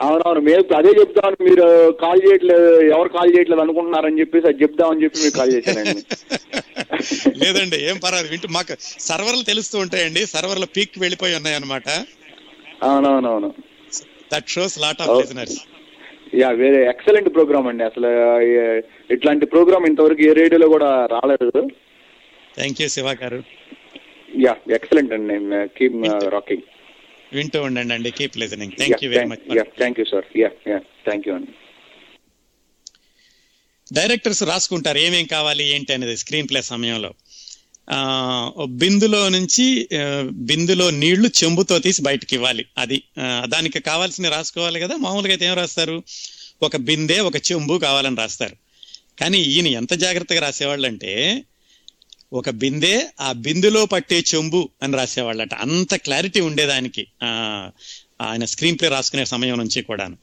అవునవును 0.01 0.41
మేము 0.47 0.63
అదే 0.79 0.91
చెప్తామని 0.99 1.45
మీరు 1.47 1.67
కాల్ 2.03 2.21
చేయట్లేదు 2.25 2.67
ఎవరు 2.91 3.11
కాల్ 3.15 3.31
చేయట్లేదు 3.35 3.63
అనుకుంటున్నారని 3.65 4.21
చెప్పేసి 4.21 4.47
అది 4.51 4.63
చెప్దామని 4.65 5.03
చెప్పి 5.05 5.23
మీకు 5.23 5.37
కాల్ 5.39 5.53
చేశానండి. 5.57 6.03
లేదండి 7.41 7.79
ఏం 7.89 7.97
పర్వాలేదు 8.03 8.33
వింటూ 8.33 8.49
మాకు 8.57 8.75
సర్వర్లు 9.07 9.45
తెలుస్తూ 9.51 9.77
ఉంటాయండి 9.85 10.23
సర్వర్లు 10.35 10.67
పీక్ 10.77 10.97
వెళ్ళిపోయి 11.05 11.37
ఉన్నాయి 11.39 11.57
అనమాట 11.59 11.89
అవునవునవును 12.83 13.51
that 14.33 14.49
shows 14.49 14.77
lot 14.85 15.03
of. 15.05 15.15
Listeners 15.21 15.59
yeah 16.41 16.49
వేరే 16.61 16.79
ఎక్సలెంట్ 16.93 17.29
ప్రోగ్రామ్ 17.35 17.67
అండి. 17.71 17.85
అసలు 17.91 18.11
ఇట్లాంటి 19.15 19.47
ప్రోగ్రామ్ 19.55 19.89
ఇంతవరకు 19.91 20.23
ఏ 20.29 20.33
రేడియోలో 20.41 20.69
కూడా 20.75 20.91
రాలేదు. 21.15 21.51
థ్యాంక్ 22.59 22.81
యూ 22.83 22.89
శివ 22.95 23.11
గారు. 23.23 23.41
యా 24.47 24.55
ఎక్సలెంట్ 24.79 25.13
అండి. 25.17 25.37
కీప్ 25.77 25.99
రాకింగ్ 26.37 26.65
వింటూ 27.37 27.59
ఉండండి 27.69 27.95
అండి. 27.95 28.11
Keep 28.19 28.39
listening 28.39 28.73
thank 28.81 29.05
you 29.05 29.11
very 29.11 29.29
much 29.33 29.45
yeah 29.59 29.65
thank 29.83 30.01
you 30.01 30.07
sir 30.13 30.27
yeah 30.43 30.51
yeah 30.73 30.79
thank 31.09 31.29
you 31.29 31.35
అండి. 31.35 31.53
డైరెక్టర్స్ 33.99 34.43
రాసుకుంటారు. 34.51 34.99
ఏమేం 35.07 35.27
కావాలి 35.37 35.65
ఏంటి 35.75 35.93
అనేది 35.97 36.17
స్క్రీన్ 36.23 36.49
ప్లే 36.51 36.63
సమయంలో. 36.73 37.11
బిందులో 38.65 39.29
నుంచి 39.29 39.89
బిందులో 40.31 40.91
నీళ్ళు 40.91 41.31
చెంబుతో 41.45 41.79
తీసి 41.79 42.03
బయటకి 42.03 42.35
ఇవ్వాలి 42.35 42.65
అది 42.79 43.03
దానికి 43.45 43.81
కావాల్సిన 43.81 44.29
రాసుకోవాలి 44.29 44.81
కదా? 44.81 44.97
మామూలుగా 44.97 45.31
అయితే 45.31 45.47
ఏం 45.47 45.55
రాస్తారు? 45.55 46.03
ఒక 46.63 46.77
బిందె 46.77 47.19
ఒక 47.19 47.37
చెంబు 47.37 47.79
కావాలని 47.79 48.17
రాస్తారు. 48.17 48.57
కానీ 49.21 49.39
ఈయన 49.39 49.67
ఎంత 49.67 49.93
జాగ్రత్తగా 49.95 50.41
రాసేవాళ్ళు 50.41 50.89
అంటే 50.89 51.43
ఒక 52.33 52.51
బిందె 52.51 53.07
ఆ 53.21 53.33
బిందులో 53.33 53.87
పట్టే 53.87 54.25
చెంబు 54.35 54.69
అని 54.83 54.97
రాసేవాళ్ళట. 54.97 55.55
అంత 55.55 55.95
క్లారిటీ 55.95 56.41
ఉండేదానికి 56.41 57.07
ఆయన 58.23 58.45
స్క్రీన్ 58.45 58.79
ప్లే 58.79 58.89
రాసుకునే 58.89 59.25
సమయం 59.25 59.59
నుంచి 59.59 59.83
కూడాను. 59.83 60.17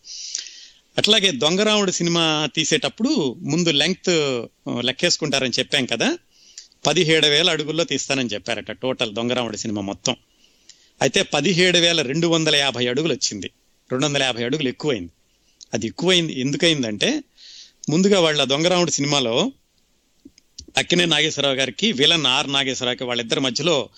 అట్లాగే 0.98 1.32
దొంగరాముడు 1.32 1.92
సినిమా 1.92 2.50
తీసేటప్పుడు 2.56 3.36
ముందు 3.40 3.70
లెంగ్త్ 3.70 4.46
లెక్కేసుకుంటారని 4.80 5.52
చెప్పాం 5.60 5.86
కదా? 5.86 6.18
పదిహేడు 6.86 7.28
వేల 7.28 7.50
అడుగుల్లో 7.50 7.84
తీస్తానని 7.84 8.30
చెప్పారట 8.34 8.72
టోటల్ 8.72 9.14
దొంగరాముడి 9.14 9.58
సినిమా 9.58 9.82
మొత్తం. 9.82 10.16
అయితే 11.02 11.22
పదిహేడు 11.22 11.78
వేల 11.78 12.02
రెండు 12.02 12.28
వందల 12.28 12.56
యాభై 12.56 12.88
అడుగులు 12.88 13.14
వచ్చింది. 13.14 13.50
రెండు 13.92 14.06
వందల 14.06 14.24
యాభై 14.24 14.44
అడుగులు 14.44 14.68
ఎక్కువైంది. 14.68 15.12
అది 15.74 15.88
ఎక్కువైంది 15.88 16.40
ఎందుకైందంటే 16.40 17.24
ముందుగా 17.90 18.20
వాళ్ళ 18.20 18.44
దొంగరాముడి 18.44 18.92
సినిమాలో 18.92 19.52
అక్కినే 20.78 21.06
నాగేశ్వరరావు 21.06 21.56
గారికి 21.56 21.92
విలన్ 21.92 22.26
ఆర్ 22.26 22.54
నాగేశ్వరరావుకి 22.54 23.04
వాళ్ళిద్దరి 23.04 23.40
మధ్యలో 23.40 23.90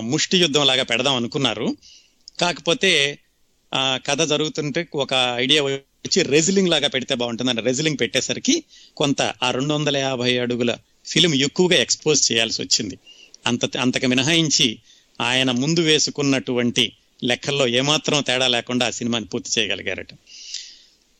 ముష్టి 0.00 0.38
యుద్ధం 0.38 0.66
లాగా 0.66 0.82
పెడదాం 0.82 1.14
అనుకున్నారు. 1.14 1.76
కాకపోతే 2.40 3.18
కథ 4.06 4.22
జరుగుతుంటే 4.22 4.88
ఒక 4.94 5.14
ఐడియా 5.36 5.62
వచ్చి 5.62 6.22
రెజిలింగ్ 6.22 6.68
లాగా 6.68 6.88
పెడితే 6.88 7.14
బాగుంటుందని 7.14 7.60
రెజిలింగ్ 7.60 7.98
పెట్టేసరికి 8.00 8.64
కొంత 8.96 9.22
ఆ 9.42 9.50
రెండు 9.50 9.74
వందల 9.74 9.96
యాభై 9.96 10.38
అడుగుల 10.38 10.76
ఫిలిం 11.10 11.34
ఎక్కువగా 11.34 11.76
ఎక్స్పోజ్ 11.76 12.32
చేయాల్సి 12.32 12.62
వచ్చింది. 12.62 12.98
అంత 13.46 13.76
అంతకు 13.76 14.06
మినహాయించి 14.06 14.78
ఆయన 15.20 15.50
ముందు 15.50 15.80
వేసుకున్నటువంటి 15.80 16.92
లెక్కల్లో 17.24 17.66
ఏమాత్రం 17.66 18.22
తేడా 18.22 18.48
లేకుండా 18.48 18.86
ఆ 18.86 18.90
సినిమాని 18.90 19.24
పూర్తి 19.24 19.60
చేయగలిగారట. 19.60 20.08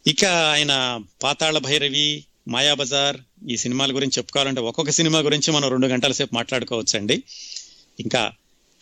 ఇక 0.06 0.24
ఆయన 0.24 1.00
పాతాళ 1.22 1.58
భైరవి 1.58 2.24
మాయాబజార్ 2.48 3.16
ఈ 3.48 3.56
సినిమాల 3.56 3.94
గురించి 3.94 4.12
చెప్పుకోవాలంటే 4.18 4.60
ఒక్కొక్క 4.60 4.90
సినిమా 4.90 5.18
గురించి 5.18 5.52
మనం 5.52 5.70
రెండు 5.70 5.86
గంటల 5.86 6.12
సేపు 6.12 6.34
మాట్లాడుకోవచ్చండి. 6.34 7.22
ఇంకా 8.00 8.32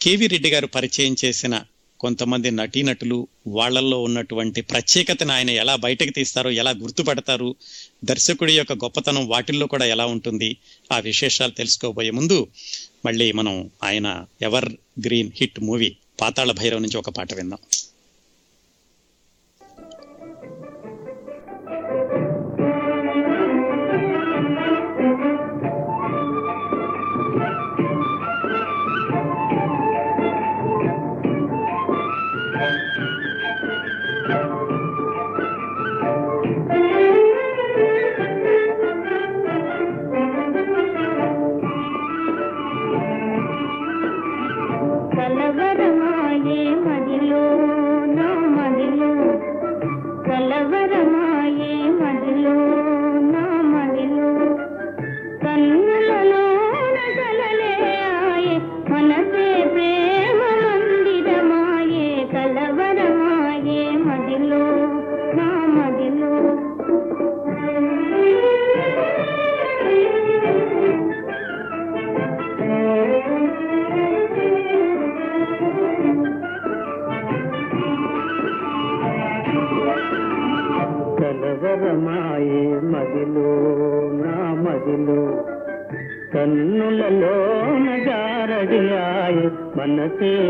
కేవి 0.03 0.27
రెడ్డి 0.27 0.51
గారు 0.51 0.66
పరిచయం 0.66 1.16
చేసిన 1.25 1.62
కొంతమంది 2.00 2.50
నటీనటులు 2.50 3.18
వాళ్ళల్లో 3.46 4.02
ఉన్నటువంటి 4.02 4.61
ప్రత్యేకతను 4.62 5.32
ఆయన 5.32 5.50
ఎలా 5.50 5.76
బయటకు 5.76 6.11
తీస్తారో 6.11 6.50
ఎలా 6.50 6.70
గుర్తుపడతారు 6.70 7.48
దర్శకుడి 8.04 8.56
యొక్క 8.56 8.72
గొప్పతనం 8.72 9.28
వాటిల్లో 9.28 9.66
కూడా 9.66 9.84
ఎలా 9.84 10.06
ఉంటుంది 10.06 10.50
ఆ 10.92 10.98
విశేషాలు 11.00 11.52
తెలుసుకోబోయే 11.52 12.11
ముందు 12.11 12.38
మళ్ళీ 13.04 13.32
మనం 13.32 13.70
ఆయన 13.82 14.24
evergreen 15.06 15.32
hit 15.37 15.61
movie 15.61 15.90
Pathala 16.20 16.52
Bhairav 16.52 16.82
నుంచి 16.82 16.98
ఒక 16.98 17.11
పాట 17.11 17.34
విందాం. 17.34 17.61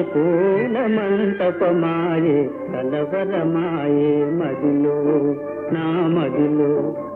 పూల 0.03 0.87
మంటపమాయే 0.87 2.51
కలవరమాయే 2.73 4.25
మదిలో 4.25 4.99
నా 5.75 6.09
మదిలో. 6.09 7.08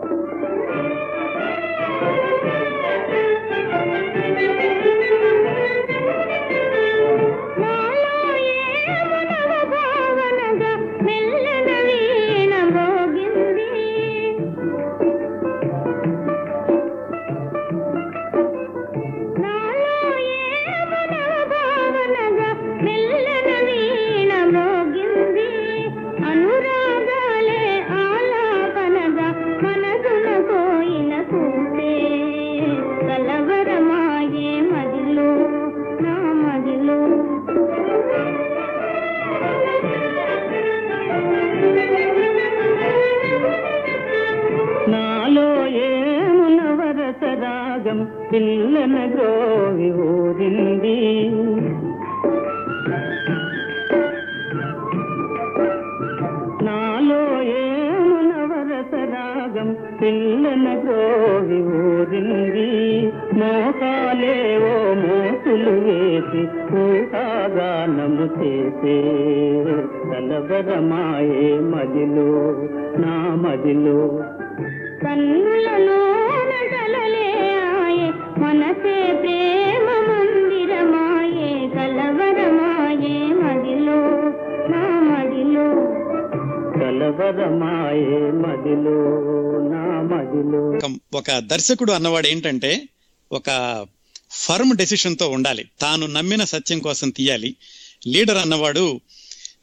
మదిలో 88.33 89.19
నా 89.73 90.01
మదిలో. 90.01 90.87
ఒక- 90.87 91.17
ఒక 91.17 91.39
దర్శకుడు 91.39 91.91
అన్నవాడు 91.91 92.27
ఏంటంటే 92.27 92.89
ఒక 93.31 93.45
ఫర్మ్ 94.31 94.77
డెసిషన్తో 94.77 95.29
ఉండాలి. 95.29 95.65
తాను 95.81 96.07
నమ్మిన 96.07 96.43
సత్యం 96.43 96.79
కోసం 96.79 97.09
తీయాలి. 97.09 97.55
లీడర్ 98.07 98.37
అన్నవాడు 98.37 99.01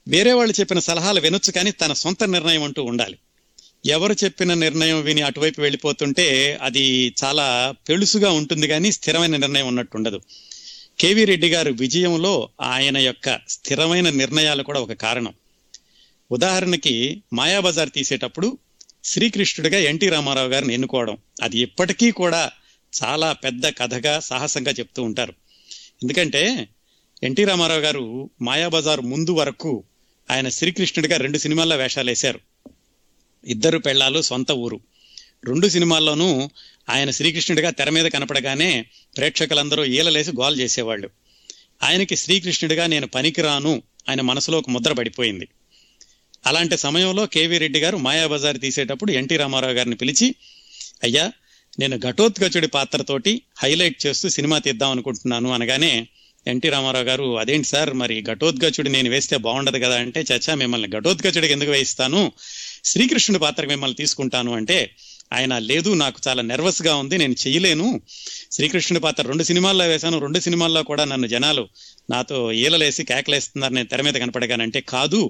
వేరే 0.09 0.33
వాళ్ళు 0.33 0.61
చెప్పిన 0.61 0.79
సలహాలు 0.79 1.21
వినొచ్చు 1.21 1.53
కానీ 1.53 1.71
తన 1.71 1.93
సొంత 1.93 2.25
నిర్ణయం 2.25 2.63
అంటూ 2.63 2.85
ఉండాలి. 2.85 3.19
ఎవరు 3.87 4.13
చెప్పిన 4.13 4.55
నిర్ణయం 4.55 5.01
విని 5.01 5.23
అటువైపు 5.23 5.61
వెళ్ళిపోతుంటే 5.61 6.59
అది 6.63 7.15
చాలా 7.25 7.75
పెళుసుగా 7.89 8.31
ఉంటుంది 8.31 8.69
కానీ 8.69 8.93
స్థిరమైన 8.93 9.37
నిర్ణయం 9.37 9.69
ఉన్నట్టు 9.69 9.97
ఉండదు. 9.97 10.21
కేవీ 11.01 11.25
రెడ్డి 11.25 11.49
గారు 11.49 11.73
విజయంలో 11.73 12.49
ఆయన 12.61 12.99
యొక్క 12.99 13.39
స్థిరమైన 13.49 14.11
నిర్ణయాలు 14.11 14.63
కూడా 14.63 14.81
ఒక 14.81 14.93
కారణం. 14.93 15.33
ఉదాహరణకి 16.33 17.23
మాయాబజార్ 17.33 17.91
తీసేటప్పుడు 17.91 18.59
శ్రీకృష్ణుడిగా 19.05 19.79
ఎన్టీ 19.79 20.09
రామారావు 20.09 20.49
గారిని 20.49 20.75
ఎన్నుకోవడం. 20.75 21.17
అది 21.43 21.59
ఇప్పటికీ 21.59 22.11
కూడా 22.11 22.51
చాలా 23.05 23.33
పెద్ద 23.33 23.67
కథగా 23.67 24.21
సాహసంగా 24.21 24.71
చెప్తూ 24.71 25.03
ఉంటారు. 25.03 25.35
ఎందుకంటే 26.03 26.69
ఎన్టీ 27.23 27.45
రామారావు 27.45 27.81
గారు 27.81 28.31
మాయాబజార్ 28.43 29.01
ముందు 29.01 29.31
వరకు 29.31 29.85
ఆయన 30.31 30.49
శ్రీకృష్ణుడిగా 30.49 31.17
రెండు 31.17 31.39
సినిమాల్లో 31.39 31.77
వేషాలు 31.77 32.11
వేశారు 32.11 32.41
ఇద్దరు 33.47 33.79
పెళ్ళాలు 33.79 34.23
సొంత 34.23 34.53
ఊరు. 34.53 34.81
రెండు 35.45 35.69
సినిమాల్లోనూ 35.69 36.51
ఆయన 36.91 37.11
శ్రీకృష్ణుడిగా 37.11 37.71
తెర 37.71 37.91
మీద 37.91 38.05
కనపడగానే 38.05 38.87
ప్రేక్షకులందరూ 39.17 39.85
ఈలలేసి 39.85 40.31
గోల్ 40.31 40.61
చేసేవాళ్ళు. 40.61 41.11
ఆయనకి 41.83 42.17
శ్రీకృష్ణుడిగా 42.17 42.87
నేను 42.87 43.07
పనికిరాను 43.07 43.83
ఆయన 44.09 44.21
మనసులో 44.21 44.59
ఒక 44.59 44.71
ముద్ర 44.71 44.93
పడిపోయింది. 44.93 45.49
అలాంటి 46.45 46.77
సమయంలో 46.77 47.27
కేవీ 47.27 47.59
రెడ్డి 47.59 47.81
గారు 47.81 47.97
మాయాబజార్ 47.99 48.59
తీసేటప్పుడు 48.59 49.13
ఎన్టీ 49.13 49.37
రామారావు 49.37 49.73
గారిని 49.73 49.97
పిలిచి 49.97 50.29
అయ్యా 51.03 51.25
నేను 51.79 51.97
ఘటోత్కచుడి 52.01 52.67
పాత్రతోటి 52.69 53.33
హైలైట్ 53.59 54.07
చేస్తూ 54.07 54.29
సినిమా 54.29 54.59
తీద్దాం 54.59 54.91
అనుకుంటున్నాను 54.91 55.53
అనగానే 55.53 55.93
ఎన్టీ 56.47 56.69
రామారావు 56.69 57.05
గారు 57.05 57.37
అదేంటి 57.37 57.69
సార్ 57.69 57.95
మరి 57.95 58.23
ఘటోత్కచుడి 58.23 58.89
నేను 58.89 59.09
వేస్తే 59.11 59.37
బాగుండదు 59.37 59.79
కదా 59.79 59.97
అంటే 59.97 60.21
చచ్చా 60.21 60.55
మిమ్మల్ని 60.55 60.89
ఘటోద్గచుడికి 60.89 61.53
ఎందుకు 61.53 61.71
వేయిస్తాను? 61.71 62.21
శ్రీకృష్ణుడి 62.85 63.39
పాత్ర 63.39 63.67
మిమ్మల్ని 63.67 63.97
తీసుకుంటాను 63.97 64.53
అంటే 64.53 64.79
ఆయన 65.33 65.59
లేదు 65.59 65.91
నాకు 65.95 66.19
చాలా 66.29 66.43
నెర్వస్గా 66.43 66.93
ఉంది 66.95 67.17
నేను 67.19 67.33
చెయ్యలేను 67.33 67.87
శ్రీకృష్ణుడి 68.51 69.01
పాత్ర 69.01 69.23
రెండు 69.23 69.45
సినిమాల్లో 69.45 69.85
వేశాను 69.85 70.19
రెండు 70.19 70.41
సినిమాల్లో 70.41 70.83
కూడా 70.83 71.05
నన్ను 71.05 71.29
జనాలు 71.29 71.65
నాతో 72.11 72.39
ఈలలేసి 72.53 73.05
కేకలేస్తున్నారు 73.05 73.75
నేను 73.75 73.89
తెర 73.89 74.03
మీద 74.03 74.15
కనపడగానంటే 74.15 74.81
కాదు 74.81 75.21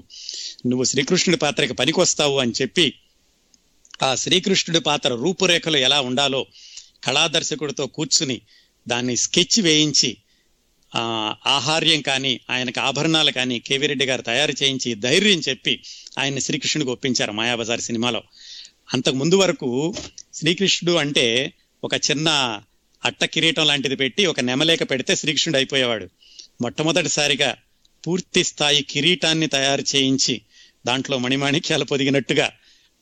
నువ్వు 0.65 0.83
శ్రీకృష్ణుడి 0.83 1.37
పాత్రకి 1.37 1.73
పనికొస్తావు 1.73 2.37
అని 2.39 2.51
చెప్పి 2.61 2.87
ఆ 4.03 4.15
శ్రీకృష్ణుడి 4.15 4.79
పాత్ర 4.79 5.09
రూపురేఖలు 5.15 5.77
ఎలా 5.77 5.99
ఉండాలో 6.01 6.41
కళాదర్శకుడితో 7.03 7.85
కూర్చుని 7.87 8.41
దాన్ని 8.87 9.15
స్కెచ్ 9.15 9.59
వేయించి 9.59 10.11
ఆహార్యం 11.47 12.01
కానీ 12.01 12.31
ఆయనకు 12.49 12.79
ఆభరణాలు 12.79 13.31
కానీ 13.31 13.59
కేవీ 13.59 13.87
రెడ్డి 13.87 14.05
గారు 14.05 14.21
తయారు 14.21 14.51
చేయించి 14.51 14.89
ధైర్యం 14.93 15.39
చెప్పి 15.39 15.73
ఆయన్ని 16.19 16.41
శ్రీకృష్ణుడికి 16.41 16.91
ఒప్పించారు 16.91 17.31
మాయాబజార్ 17.31 17.81
సినిమాలో. 17.81 18.21
అంతకు 18.93 19.15
ముందు 19.15 19.35
వరకు 19.35 19.93
శ్రీకృష్ణుడు 20.33 20.97
అంటే 20.97 21.53
ఒక 21.83 21.91
చిన్న 21.95 22.29
అట్ట 23.05 23.25
కిరీటం 23.25 23.65
లాంటిది 23.67 23.95
పెట్టి 23.95 24.25
ఒక 24.25 24.39
నెమలేక 24.39 24.91
పెడితే 24.91 25.15
శ్రీకృష్ణుడు 25.15 25.57
అయిపోయేవాడు. 25.57 26.07
మొట్టమొదటిసారిగా 26.61 27.55
పూర్తి 28.07 28.43
స్థాయి 28.43 28.81
కిరీటాన్ని 28.83 29.47
తయారు 29.47 29.83
చేయించి 29.95 30.41
దాంట్లో 30.85 31.17
మణిమాణిక్యాలు 31.17 31.85
పొదిగినట్టుగా 31.85 32.51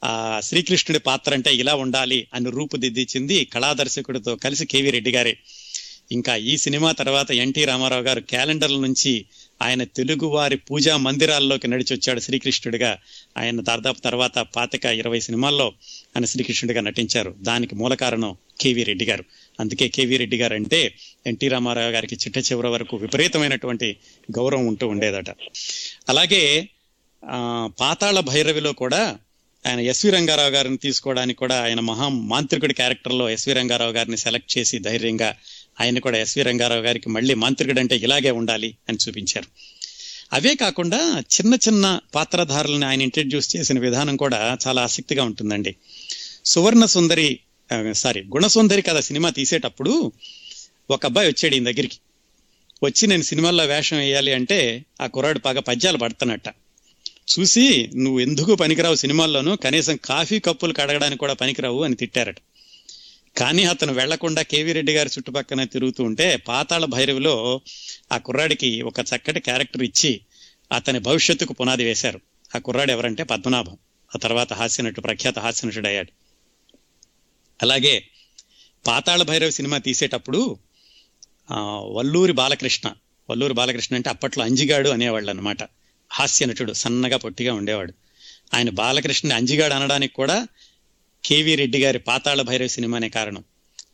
ఆ 0.03 0.39
శ్రీకృష్ణుడి 0.43 0.99
పాత్ర 0.99 1.33
అంటే 1.33 1.55
ఇలా 1.55 1.75
ఉండాలి 1.75 2.27
అని 2.33 2.51
రూపుదిద్దించింది 2.51 3.45
కళాదర్శకుడితో 3.45 4.35
కలిసి 4.35 4.65
కేవీ 4.65 4.89
రెడ్డి 4.89 5.11
గారే. 5.11 5.37
ఇంకా 6.11 6.35
ఈ 6.35 6.57
సినిమా 6.57 6.91
తర్వాత 6.91 7.31
ఎన్టీ 7.31 7.65
రామారావు 7.65 8.03
గారు 8.03 8.19
క్యాలెండర్ల 8.19 8.79
నుంచి 8.79 9.25
ఆయన 9.61 9.83
తెలుగు 9.83 10.25
వారి 10.25 10.57
పూజా 10.57 10.97
మందిరాల్లోకి 10.97 11.67
నడిచి 11.67 11.95
వచ్చాడు 11.95 12.19
శ్రీకృష్ణుడిగా. 12.19 12.97
ఆయన 13.37 13.61
దాదాపు 13.61 13.99
తర్వాత 14.01 14.37
పాతిక 14.37 14.85
ఇరవై 14.85 15.19
సినిమాల్లో 15.19 15.65
ఆయన 16.15 16.25
శ్రీకృష్ణుడిగా 16.25 16.81
నటించారు. 16.81 17.35
దానికి 17.39 17.75
మూల 17.75 17.93
కారణం 17.93 18.35
కేవీ 18.61 18.83
రెడ్డి 18.83 19.05
గారు. 19.05 19.23
అందుకే 19.59 19.87
కేవీ 19.87 20.17
రెడ్డి 20.17 20.37
గారు 20.37 20.53
అంటే 20.53 20.93
ఎన్టీ 21.27 21.47
రామారావు 21.47 21.91
గారికి 21.91 22.15
చిట్ట 22.15 22.37
చివరి 22.37 22.67
వరకు 22.67 22.97
విపరీతమైనటువంటి 22.97 23.97
గౌరవం 24.31 24.65
ఉంటూ 24.65 24.87
ఉండేదట. 24.87 25.29
అలాగే 26.09 26.69
ఆ 27.25 27.69
పాతాళ 27.79 28.19
భైరవిలో 28.19 28.73
కూడా 28.73 29.17
ఆయన 29.67 29.79
ఎస్వి 29.79 30.11
రంగారావు 30.11 30.49
గారిని 30.49 30.77
తీసుకోవడానికి 30.77 31.39
కూడా 31.39 31.63
ఆయన 31.63 31.79
మహా 31.79 32.07
మాంత్రికుడి 32.07 32.73
క్యారెక్టర్లో 32.73 33.29
ఎస్వి 33.29 33.53
రంగారావు 33.53 33.91
గారిని 33.91 34.17
సెలెక్ట్ 34.17 34.57
చేసి 34.57 34.79
ధైర్యంగా 34.79 35.35
ఆయన 35.81 35.99
కూడా 35.99 36.17
ఎస్వి 36.17 36.43
రంగారావు 36.43 36.81
గారికి 36.81 37.09
మళ్ళీ 37.09 37.33
మాంత్రికుడు 37.33 37.79
అంటే 37.79 37.95
ఇలాగే 37.95 38.31
ఉండాలి 38.31 38.75
అని 38.89 38.97
చూపించారు. 39.07 39.47
అవే 40.33 40.55
కాకుండా 40.55 41.19
చిన్న 41.19 41.53
చిన్న 41.53 41.99
పాత్రధారులను 42.15 42.87
ఆయన 42.87 43.01
ఇంట్రడ్యూస్ 43.01 43.55
చేసిన 43.55 43.79
విధానం 43.79 44.15
కూడా 44.15 44.57
చాలా 44.67 44.81
ఆసక్తిగా 44.81 45.23
ఉంటుందండి. 45.23 45.75
సువర్ణ 46.45 46.85
సుందరి 46.85 47.39
సారీ 47.93 48.21
గుణసుందరి 48.21 48.81
కథ 48.81 48.99
సినిమా 48.99 49.29
తీసేటప్పుడు 49.29 50.11
ఒక 50.91 51.05
అబ్బాయి 51.05 51.29
వచ్చాడు 51.29 51.55
ఈయన 51.55 51.63
దగ్గరికి. 51.63 51.99
వచ్చి 52.83 53.07
నేను 53.07 53.21
సినిమాల్లో 53.21 53.65
వేషం 53.65 53.97
వేయాలి 53.97 54.33
అంటే 54.33 54.85
ఆ 55.01 55.07
కుర్రాడు 55.07 55.39
బాగా 55.39 55.61
పద్యాలు 55.61 55.97
పడుతున్నట్ట. 55.97 56.47
చూసి 57.29 57.89
నువ్వు 57.95 58.19
ఎందుకు 58.19 58.55
పనికిరావు 58.55 58.95
సినిమాల్లోనూ? 58.95 59.55
కనీసం 59.55 59.99
కాఫీ 60.05 60.39
కప్పులు 60.39 60.73
కడగడానికి 60.73 61.19
కూడా 61.19 61.33
పనికిరావు 61.33 61.83
అని 61.83 61.95
తిట్టారట. 61.95 62.35
కానీ 63.35 63.63
అతను 63.65 63.93
వెళ్ళకుండా 63.93 64.41
కేవీ 64.43 64.71
రెడ్డి 64.73 64.93
గారి 64.93 65.09
చుట్టుపక్కన 65.15 65.63
తిరుగుతూ 65.73 66.01
ఉంటే 66.03 66.37
పాతాళ 66.47 66.85
భైరవిలో 66.93 67.35
ఆ 68.11 68.19
కుర్రాడికి 68.19 68.69
ఒక 68.83 68.99
చక్కటి 69.09 69.39
క్యారెక్టర్ 69.39 69.83
ఇచ్చి 69.83 70.11
అతని 70.71 70.99
భవిష్యత్తుకు 70.99 71.53
పునాది 71.53 71.83
వేశారు. 71.83 72.19
ఆ 72.51 72.59
కుర్రాడు 72.59 72.91
ఎవరంటే 72.91 73.23
పద్మనాభం. 73.23 73.75
ఆ 74.11 74.17
తర్వాత 74.17 74.51
హాస్యనటుడు 74.53 75.01
ప్రఖ్యాత 75.01 75.39
హాస్యనటుడు 75.39 75.87
అయ్యాడు 75.87 76.11
అలాగే 77.59 77.93
పాతాళ 78.85 79.21
భైరవ 79.23 79.49
సినిమా 79.51 79.77
తీసేటప్పుడు 79.79 80.41
ఆ, 81.49 81.57
వల్లూరి 81.95 82.33
బాలకృష్ణ 82.33 82.87
వల్లూరి 83.29 83.53
బాలకృష్ణ 83.53 83.93
అంటే 83.95 84.09
అప్పట్లో 84.09 84.43
అంజిగాడు 84.43 84.89
అనేవాళ్ళు 84.89 85.29
అనమాట 85.31 85.61
హాస్య 86.11 86.45
నటుడు 86.45 86.73
సన్నగా 86.73 87.17
పొట్టిగా 87.17 87.53
ఉండేవాడు. 87.53 87.93
ఆయన 88.53 88.69
బాలకృష్ణ 88.77 89.33
అంజిగాడు 89.33 89.73
అనడానికి 89.73 90.13
కూడా 90.13 90.37
కేవీ 91.25 91.55
రెడ్డి 91.55 91.83
గారి 91.83 91.99
పాతాళ 91.99 92.41
భైరవ 92.41 92.67
సినిమానే 92.67 93.09
కారణం. 93.09 93.43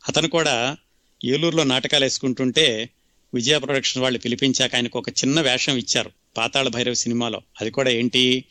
అతను 0.07 0.27
కూడా 0.27 0.77
ఏలూరులో 1.25 1.63
నాటకాలు 1.63 2.05
వేసుకుంటుంటే 2.05 2.89
విజయ 3.33 3.59
ప్రొడక్షన్ 3.59 4.03
వాళ్ళు 4.03 4.19
పిలిపించాక 4.19 4.75
ఆయనకు 4.75 4.99
ఒక 4.99 5.09
చిన్న 5.09 5.41
వేషం 5.41 5.77
ఇచ్చారు 5.77 6.11
పాతాళ 6.37 6.67
భైరవ 6.67 6.93
సినిమాలో. 6.93 7.41
అది 7.61 7.71
కూడా 7.71 7.89
ఏంటి? 7.89 8.45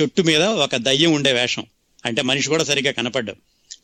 చెట్టు 0.00 0.22
మీద 0.22 0.42
ఒక 0.42 0.76
దయ్యం 0.76 1.12
ఉండే 1.12 1.32
వేషం. 1.32 1.66
అంటే 2.04 2.22
మనిషి 2.22 2.48
కూడా 2.48 2.64
సరిగ్గా 2.64 2.92
కనపడ్డు. 2.92 3.34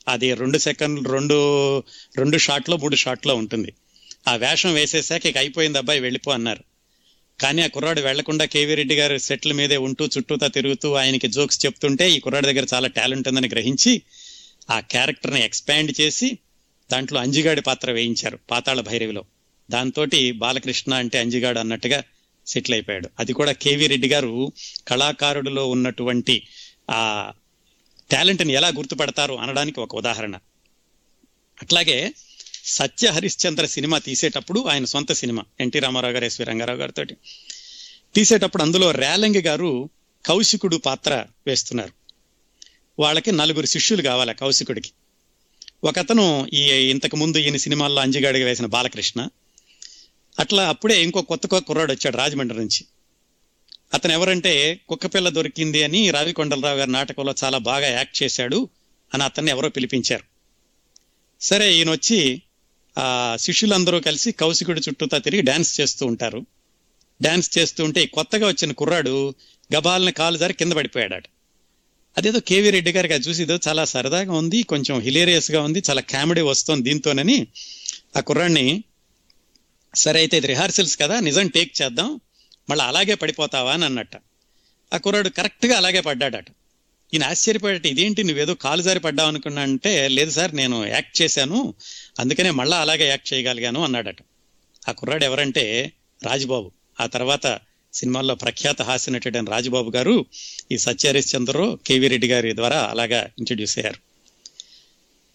అది 0.08 0.34
రెండు 0.34 0.58
సెకండ్ 0.58 1.08
రెండు 1.08 1.78
రెండు 2.16 2.38
షాట్లో 2.38 2.76
మూడు 2.76 2.96
షాట్లో 2.96 3.34
ఉంటుంది. 3.34 3.72
ఆ 4.28 4.36
వేషం 4.36 4.74
వేసేసాక 4.74 5.26
ఇక 5.26 5.36
అయిపోయింది 5.36 5.78
అబ్బాయి 5.78 6.00
వెళ్ళిపో 6.00 6.30
అన్నారు. 6.30 6.64
కానీ 7.40 7.62
ఆ 7.62 7.66
కుర్రాడు 7.66 8.00
వెళ్ళకుండా 8.00 8.44
కేవీ 8.44 8.74
రెడ్డి 8.74 8.96
గారు 8.96 9.18
సెట్ల 9.18 9.52
మీదే 9.52 9.76
ఉంటూ 9.76 10.06
చుట్టూతా 10.06 10.46
తిరుగుతూ 10.46 10.94
ఆయనకి 10.94 11.28
జోక్స్ 11.28 11.66
చెప్తుంటే 11.66 12.10
ఈ 12.10 12.18
కుర్రాడి 12.20 12.46
దగ్గర 12.46 12.66
చాలా 12.74 12.88
టాలెంట్ 12.88 13.28
ఉందని 13.28 13.48
గ్రహించి 13.48 14.02
ఆ 14.70 14.80
క్యారెక్టర్ని 14.80 15.44
ఎక్స్పాండ్ 15.44 16.00
చేసి 16.00 16.38
దాంట్లో 16.92 17.20
అంజిగాడి 17.20 17.60
పాత్ర 17.60 17.90
వేయించారు 17.90 18.38
పాతాళ 18.50 18.80
భైరవిలో. 18.80 19.24
దాంతో 19.70 20.06
బాలకృష్ణ 20.36 20.94
అంటే 20.94 21.18
అంజిగాడు 21.18 21.58
అన్నట్టుగా 21.58 22.02
సెటిల్ 22.46 22.74
అయిపోయాడు. 22.74 23.08
అది 23.18 23.32
కూడా 23.32 23.52
కేవీ 23.52 23.86
రెడ్డి 23.86 24.08
గారు 24.08 24.52
కళాకారుడిలో 24.88 25.66
ఉన్నటువంటి 25.66 26.46
ఆ 26.90 27.32
టాలెంట్ని 28.10 28.52
ఎలా 28.52 28.68
గుర్తుపడతారు 28.68 29.34
అనడానికి 29.34 29.80
ఒక 29.80 29.94
ఉదాహరణ. 29.94 30.36
అట్లాగే 31.62 32.12
సత్య 32.68 33.08
హరిశ్చంద్ర 33.08 33.66
సినిమా 33.66 33.98
తీసేటప్పుడు 33.98 34.60
ఆయన 34.60 34.84
సొంత 34.84 35.12
సినిమా 35.12 35.42
ఎన్టీ 35.60 35.78
రామారావు 35.78 36.12
గారు 36.12 36.24
ఎస్వి 36.24 36.46
రంగారావు 36.46 36.78
గారితో 36.78 37.04
తీసేటప్పుడు 38.14 38.62
అందులో 38.62 38.90
రేలంగి 38.90 39.42
గారు 39.42 39.90
కౌశికుడు 40.26 40.76
పాత్ర 40.76 41.26
వేస్తున్నారు. 41.46 41.92
వాళ్ళకి 42.98 43.32
నలుగురు 43.32 43.66
శిష్యులు 43.66 44.02
కావాలి 44.02 44.34
కౌశికుడికి. 44.34 44.90
ఒకతను 45.84 46.48
ఈ 46.52 46.62
ఇంతకు 46.62 47.16
ముందు 47.16 47.38
ఈయన 47.38 47.56
సినిమాల్లో 47.56 48.02
అంజిగాడిగా 48.02 48.46
వేసిన 48.46 48.66
బాలకృష్ణ. 48.66 49.28
అట్లా 50.38 50.68
అప్పుడే 50.68 51.02
ఇంకో 51.02 51.22
కొత్త 51.22 51.46
కొత్త 51.46 51.66
కుర్రాడు 51.66 51.92
వచ్చాడు 51.92 52.16
రాజమండ్రి 52.16 52.58
నుంచి. 52.58 52.84
అతను 53.94 54.12
ఎవరంటే 54.12 54.80
కుక్కపిల్ల 54.88 55.28
దొరికింది 55.28 55.82
అని 55.82 56.10
రావికొండలరావు 56.10 56.78
గారి 56.78 56.92
నాటకంలో 56.92 57.34
చాలా 57.44 57.58
బాగా 57.58 57.88
యాక్ట్ 57.88 58.22
చేశాడు 58.22 58.68
అని 59.14 59.24
అతన్ని 59.24 59.50
ఎవరో 59.50 59.68
పిలిపించారు. 59.68 60.24
సరే 61.40 61.74
ఈయన 61.74 61.90
వచ్చి 61.90 62.42
ఆ 62.98 63.36
శిష్యులందరూ 63.36 64.00
కలిసి 64.00 64.32
కౌశికుడి 64.32 64.80
చుట్టూతా 64.80 65.18
తిరిగి 65.18 65.42
డాన్స్ 65.42 65.80
చేస్తూ 65.80 66.06
ఉంటారు. 66.06 66.40
డాన్స్ 67.22 67.58
చేస్తూ 67.58 67.84
ఉంటే 67.84 68.06
కొత్తగా 68.06 68.46
వచ్చిన 68.46 68.72
కుర్రాడు 68.72 69.34
గబాల్ని 69.70 70.12
కాలు 70.12 70.36
జారి 70.38 70.52
కింద 70.52 70.72
పడిపోయాడు 70.72 71.28
అదేదో 72.16 72.40
కేవీ 72.40 72.70
రెడ్డి 72.70 72.92
గారికి 72.92 73.14
అది 73.14 73.28
చూసి 73.28 73.42
ఇదో 73.42 73.58
చాలా 73.68 73.84
సరదాగా 73.84 74.32
ఉంది 74.32 74.62
కొంచెం 74.62 75.00
హిలేరియస్గా 75.00 75.62
ఉంది 75.62 75.82
చాలా 75.90 76.00
కామెడీ 76.00 76.40
వస్తుంది 76.40 76.90
దీంతోనని 76.90 77.46
ఆ 78.16 78.20
కుర్రాడిని 78.20 78.84
సరే 79.94 80.18
అయితే 80.18 80.36
ఇది 80.36 80.46
రిహార్సల్స్ 80.46 80.96
కదా 81.02 81.20
నిజం 81.20 81.48
టేక్ 81.48 81.82
చేద్దాం 81.82 82.20
మళ్ళీ 82.70 82.84
అలాగే 82.84 83.14
పడిపోతావా 83.14 83.72
అని 83.72 83.84
అన్నట్ట. 83.84 84.16
ఆ 84.94 84.96
కుర్రాడు 84.96 85.28
కరెక్ట్గా 85.28 85.76
అలాగే 85.76 86.00
పడ్డాడట. 86.00 86.48
ఈయన 87.14 87.24
ఆశ్చర్యపడట 87.24 87.86
ఇదేంటి? 87.86 88.24
నువ్వేదో 88.24 88.54
కాలు 88.54 88.82
జారి 88.82 89.00
పడ్డావు 89.00 89.28
అనుకున్నా 89.28 89.62
అంటే 89.62 90.08
లేదు 90.08 90.30
సార్ 90.30 90.56
నేను 90.56 90.86
యాక్ట్ 90.86 91.22
చేశాను. 91.22 91.74
అందుకనే 92.18 92.50
మళ్ళా 92.50 92.76
అలాగే 92.76 93.08
యాక్ట్ 93.08 93.32
చేయగలిగాను 93.32 93.84
అన్నాడట. 93.84 94.16
ఆ 94.88 94.92
కుర్రాడు 94.92 95.24
ఎవరంటే 95.24 95.92
రాజ్బాబు. 96.22 96.70
ఆ 97.00 97.06
తర్వాత 97.06 97.58
సినిమాల్లో 97.94 98.34
ప్రఖ్యాత 98.34 98.82
హాస్య 98.82 99.12
నటుడైన 99.12 99.44
రాజబాబు 99.44 99.90
గారు 99.90 100.24
ఈ 100.72 100.78
సత్యహరిశ్చంద్ర 100.78 101.76
కేవీ 101.86 102.08
రెడ్డి 102.08 102.28
గారి 102.28 102.56
ద్వారా 102.56 102.82
అలాగా 102.90 103.30
ఇంట్రడ్యూస్ 103.38 103.78
అయ్యారు. 103.78 103.98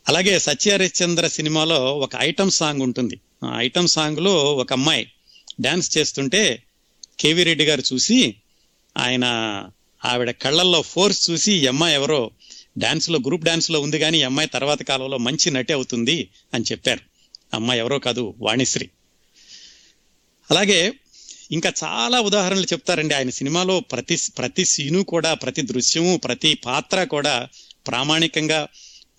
అలాగే 0.07 0.39
సత్యహరిశ్చంద్ర 0.39 1.27
సినిమాలో 1.27 1.97
ఒక 1.97 2.11
ఐటమ్ 2.19 2.51
సాంగ్ 2.51 2.81
ఉంటుంది. 2.81 3.19
ఆ 3.43 3.55
ఐటమ్ 3.57 3.87
సాంగ్లో 3.87 4.33
ఒక 4.55 4.73
అమ్మాయి 4.73 5.11
డ్యాన్స్ 5.61 5.97
చేస్తుంటే 5.97 6.63
కేవీ 7.19 7.43
రెడ్డి 7.43 7.65
గారు 7.65 7.83
చూసి 7.93 8.35
ఆయన 8.97 9.25
ఆవిడ 10.05 10.31
కళ్ళల్లో 10.31 10.81
ఫోర్స్ 10.81 11.31
చూసి 11.31 11.53
ఈ 11.53 11.67
అమ్మాయి 11.67 11.95
ఎవరో 11.95 12.31
డాన్స్లో 12.77 13.19
గ్రూప్ 13.19 13.43
డాన్స్లో 13.43 13.81
ఉంది 13.81 13.99
కానీ 13.99 14.19
ఈ 14.19 14.23
అమ్మాయి 14.23 14.49
తర్వాత 14.49 14.83
కాలంలో 14.83 15.17
మంచి 15.17 15.51
నటి 15.51 15.73
అవుతుంది 15.73 16.29
అని 16.53 16.63
చెప్పారు. 16.71 16.99
అమ్మాయి 17.53 17.79
ఎవరో 17.79 17.99
కాదు 17.99 18.33
వాణిశ్రీ. 18.37 18.89
అలాగే 20.51 20.93
ఇంకా 21.51 21.73
చాలా 21.83 22.21
ఉదాహరణలు 22.21 22.63
చెప్తారండి. 22.63 23.13
ఆయన 23.13 23.29
సినిమాలో 23.29 23.79
ప్రతి 23.79 24.17
ప్రతి 24.37 24.65
సీను 24.65 25.03
కూడా 25.03 25.33
ప్రతి 25.33 25.61
దృశ్యము 25.61 26.17
ప్రతి 26.17 26.53
పాత్ర 26.53 27.03
కూడా 27.03 27.47
ప్రామాణికంగా 27.87 28.67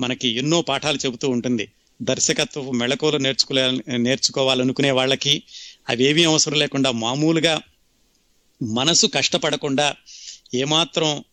మనకి 0.01 0.29
ఎన్నో 0.29 0.63
పాఠాలు 0.63 0.99
చెబుతూ 0.99 1.29
ఉంటుంది. 1.29 1.69
దర్శకత్వపు 2.03 2.71
మెళకువలు 2.71 3.17
నేర్చుకోలే 3.17 3.97
నేర్చుకోవాలనుకునే 3.97 4.91
వాళ్ళకి 4.91 5.43
అవేమీ 5.89 6.25
అవసరం 6.25 6.59
లేకుండా 6.59 6.91
మామూలుగా 6.91 7.63
మనసు 8.63 9.07
కష్టపడకుండా 9.07 9.95
ఏమాత్రం 10.55 11.25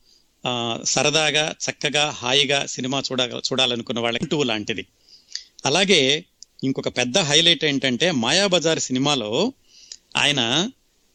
సరదాగా 0.83 1.55
చక్కగా 1.65 2.09
హాయిగా 2.09 2.65
సినిమా 2.65 3.03
చూడ 3.11 3.21
చూడాలనుకున్న 3.35 3.99
వాళ్ళకి 3.99 4.25
టూ 4.25 4.43
లాంటిది. 4.43 4.85
అలాగే 5.65 6.25
ఇంకొక 6.63 6.89
పెద్ద 6.97 7.17
హైలైట్ 7.17 7.65
ఏంటంటే 7.65 8.11
మాయాబజార్ 8.11 8.79
సినిమాలో 8.79 9.53
ఆయన 10.17 10.69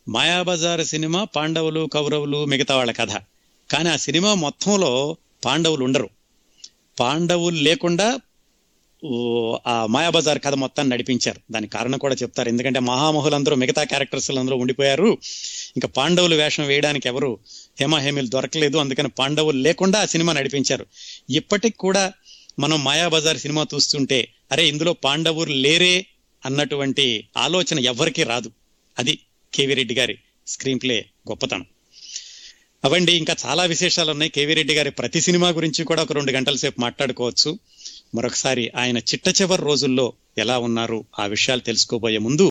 మాయాబజార్ 0.09 0.85
సినిమా 0.85 1.25
పాండవులు 1.25 1.83
కౌరవులు 1.95 2.45
మిగతా 2.45 2.77
వాళ్ళ 2.77 2.93
కథ. 2.93 3.13
కానీ 3.71 3.89
ఆ 3.89 3.97
సినిమా 3.97 4.35
మొత్తంలో 4.35 5.17
పాండవులు 5.45 5.85
ఉండరు. 5.85 6.09
పాండవులు 7.01 7.57
లేకుండా 7.57 8.21
ఆ 9.67 9.87
మాయాబజార్ 9.87 10.39
కథ 10.39 10.55
మొత్తాన్ని 10.55 10.93
నడిపించారు. 10.93 11.53
దాని 11.53 11.67
కారణం 11.67 11.99
కూడా 11.99 12.15
చెప్తారు. 12.15 12.49
ఎందుకంటే 12.49 12.81
మహామహులందరూ 12.81 13.57
మిగతా 13.57 13.85
క్యారెక్టర్స్ 13.85 14.31
అందరూ 14.31 14.57
ఉండిపోయారు. 14.57 15.07
ఇంకా 15.77 15.89
పాండవులు 15.89 16.35
వేషం 16.35 16.67
వేయడానికి 16.67 17.09
ఎవరు 17.09 17.39
హేమాహేమిలు 17.81 18.27
దొరకలేదు. 18.27 18.77
అందుకని 18.79 19.09
పాండవులు 19.09 19.59
లేకుండా 19.59 20.01
ఆ 20.01 20.05
సినిమా 20.05 20.33
నడిపించారు. 20.33 20.87
ఇప్పటికి 21.31 21.77
కూడా 21.77 22.13
మనం 22.59 22.85
మాయాబజార్ 22.85 23.39
సినిమా 23.39 23.67
చూస్తుంటే 23.75 24.29
అరే 24.53 24.69
ఇందులో 24.69 24.93
పాండవులు 24.93 25.53
లేరే 25.53 26.07
అన్నటువంటి 26.47 27.29
ఆలోచన 27.37 27.79
ఎవరికీ 27.79 28.23
రాదు. 28.23 28.53
అది 28.99 29.19
కేవీ 29.55 29.75
రెడ్డి 29.75 29.95
గారి 29.95 30.19
స్క్రీన్ 30.47 30.81
ప్లే 30.83 31.07
గొప్పతనం. 31.29 31.67
అవండి 32.85 33.13
ఇంకా 33.13 33.37
చాలా 33.47 33.65
విశేషాలు 33.65 34.11
ఉన్నాయి 34.11 34.33
కేవీ 34.33 34.55
రెడ్డి 34.55 34.75
గారి 34.75 34.91
ప్రతి 34.91 35.21
సినిమా 35.21 35.49
గురించి 35.49 35.85
కూడా 35.85 36.03
ఒక 36.03 36.13
రెండు 36.13 36.33
గంటల 36.33 36.57
సేపు 36.57 36.81
మాట్లాడుకోవచ్చు. 36.81 37.59
మరొకసారి 38.17 38.73
ఆయన 38.77 38.99
చిట్ట 39.09 39.29
చివరి 39.39 39.63
రోజుల్లో 39.63 40.07
ఎలా 40.39 40.59
ఉన్నారు? 40.59 40.99
ఆ 41.19 41.27
విషయాలు 41.27 41.61
తెలుసుకోబోయే 41.61 42.19
ముందు 42.19 42.47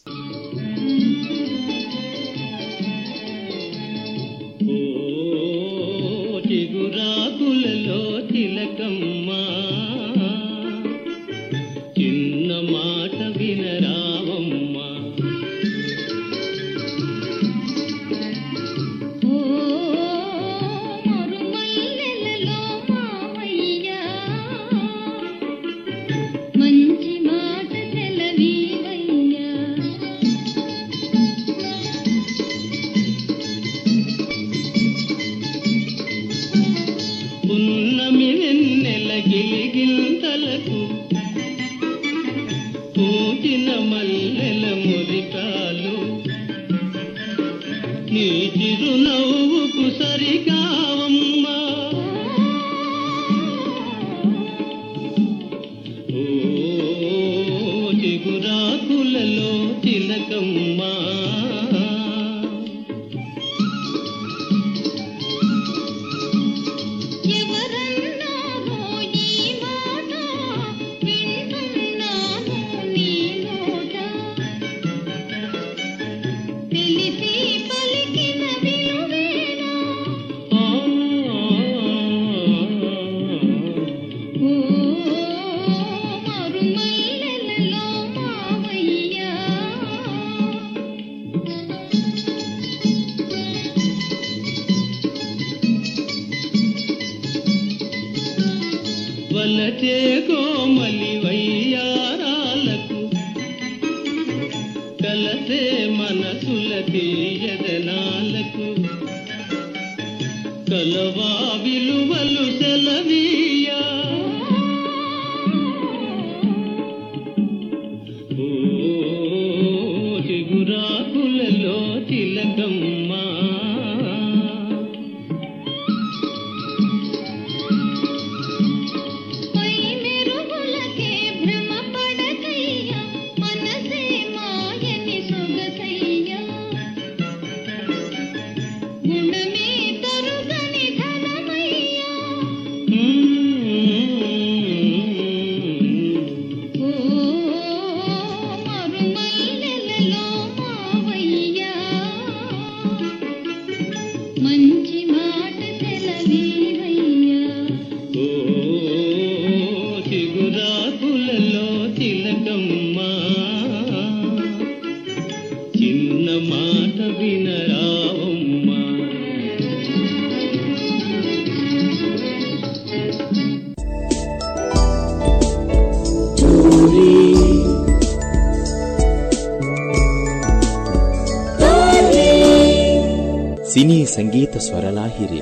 సంగీత 184.16 184.58
స్వరలాహిరి. 184.58 185.42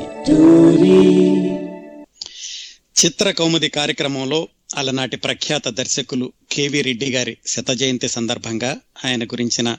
చిత్ర 3.01 3.31
కౌముది 3.31 3.69
కార్యక్రమంలో 3.69 4.47
అలనాటి 4.75 5.17
ప్రఖ్యాత 5.17 5.67
దర్శకులు 5.67 6.33
కెవి 6.51 6.81
రెడ్డి 6.81 7.11
గారి 7.11 7.37
శత 7.47 7.71
జయంతి 7.71 8.07
సందర్భంగా 8.07 8.77
ఆయన 9.05 9.23
గురించిన 9.23 9.69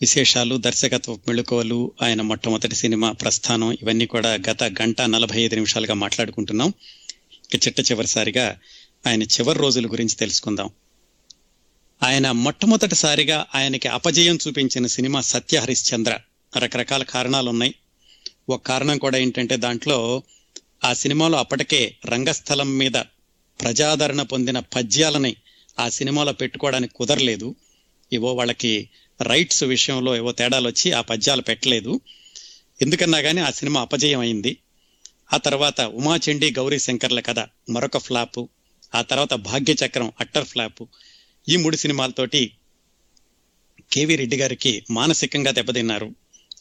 విశేషాలు 0.00 0.56
దర్శకత్వ 0.56 1.18
మెళుకువలు 1.28 1.92
ఆయన 2.02 2.22
మొట్టమొదటి 2.22 2.74
సినిమా 2.74 3.12
ప్రస్థానం 3.12 3.72
ఇవన్నీ 3.72 4.06
కూడా 4.06 4.34
గత 4.50 4.62
గంట 4.64 5.02
నలభై 5.02 5.42
ఐదు 5.42 5.54
నిమిషాలుగా 5.54 5.94
మాట్లాడుకుంటున్నాం. 5.94 6.72
ఇక 7.54 7.66
చిట్ట 7.66 7.80
చివరిసారిగా 7.80 8.58
ఆయన 9.06 9.22
చివరి 9.22 9.58
రోజుల 9.58 9.86
గురించి 9.86 10.14
తెలుసుకుందాం. 10.14 10.70
ఆయన 12.02 12.30
మొట్టమొదటిసారిగా 12.30 13.46
ఆయనకి 13.54 13.88
అపజయం 13.88 14.38
చూపించిన 14.48 14.86
సినిమా 14.86 15.20
సత్య 15.20 15.58
హరిశ్చంద్ర 15.58 16.18
రకరకాల 16.58 17.02
కారణాలు 17.02 17.50
ఉన్నాయి 17.50 17.74
ఒక 18.48 18.66
కారణం 18.66 18.98
కూడా 18.98 19.18
ఏంటంటే 19.18 19.56
దాంట్లో 19.56 20.22
ఆ 20.84 20.92
సినిమాలో 20.92 21.38
అప్పటికే 21.38 21.96
రంగస్థలం 22.06 22.78
మీద 22.78 22.92
ప్రజాదరణ 23.60 24.22
పొందిన 24.22 24.58
పద్యాలని 24.58 25.36
ఆ 25.78 25.88
సినిమాలో 25.88 26.32
పెట్టుకోవడానికి 26.32 26.94
కుదరలేదు. 26.94 27.54
ఇవో 28.12 28.34
వాళ్ళకి 28.34 28.90
రైట్స్ 29.22 29.64
విషయంలో 29.64 30.16
ఏవో 30.16 30.32
తేడాలు 30.32 30.68
వచ్చి 30.68 30.92
ఆ 30.92 31.00
పద్యాలు 31.00 31.42
పెట్టలేదు. 31.42 32.00
ఎందుకన్నా 32.82 33.20
కానీ 33.20 33.40
ఆ 33.40 33.50
సినిమా 33.50 33.80
అపజయం 33.80 34.20
అయింది. 34.20 34.56
ఆ 35.34 35.36
తర్వాత 35.36 35.80
ఉమాచండి 35.80 36.50
గౌరీ 36.50 36.78
శంకర్ల 36.78 37.20
కథ 37.20 37.38
మరొక 37.70 37.98
ఫ్లాపు. 37.98 38.48
ఆ 38.94 39.02
తర్వాత 39.02 39.34
భాగ్యచక్రం 39.34 40.12
అట్టర్ 40.20 40.44
ఫ్లాపు. 40.44 40.88
ఈ 41.48 41.56
మూడు 41.56 41.76
సినిమాలతోటి 41.76 42.52
కేవీ 43.92 44.16
రెడ్డి 44.16 44.36
గారికి 44.36 44.84
మానసికంగా 44.90 45.50
దెబ్బతిన్నారు. 45.50 46.14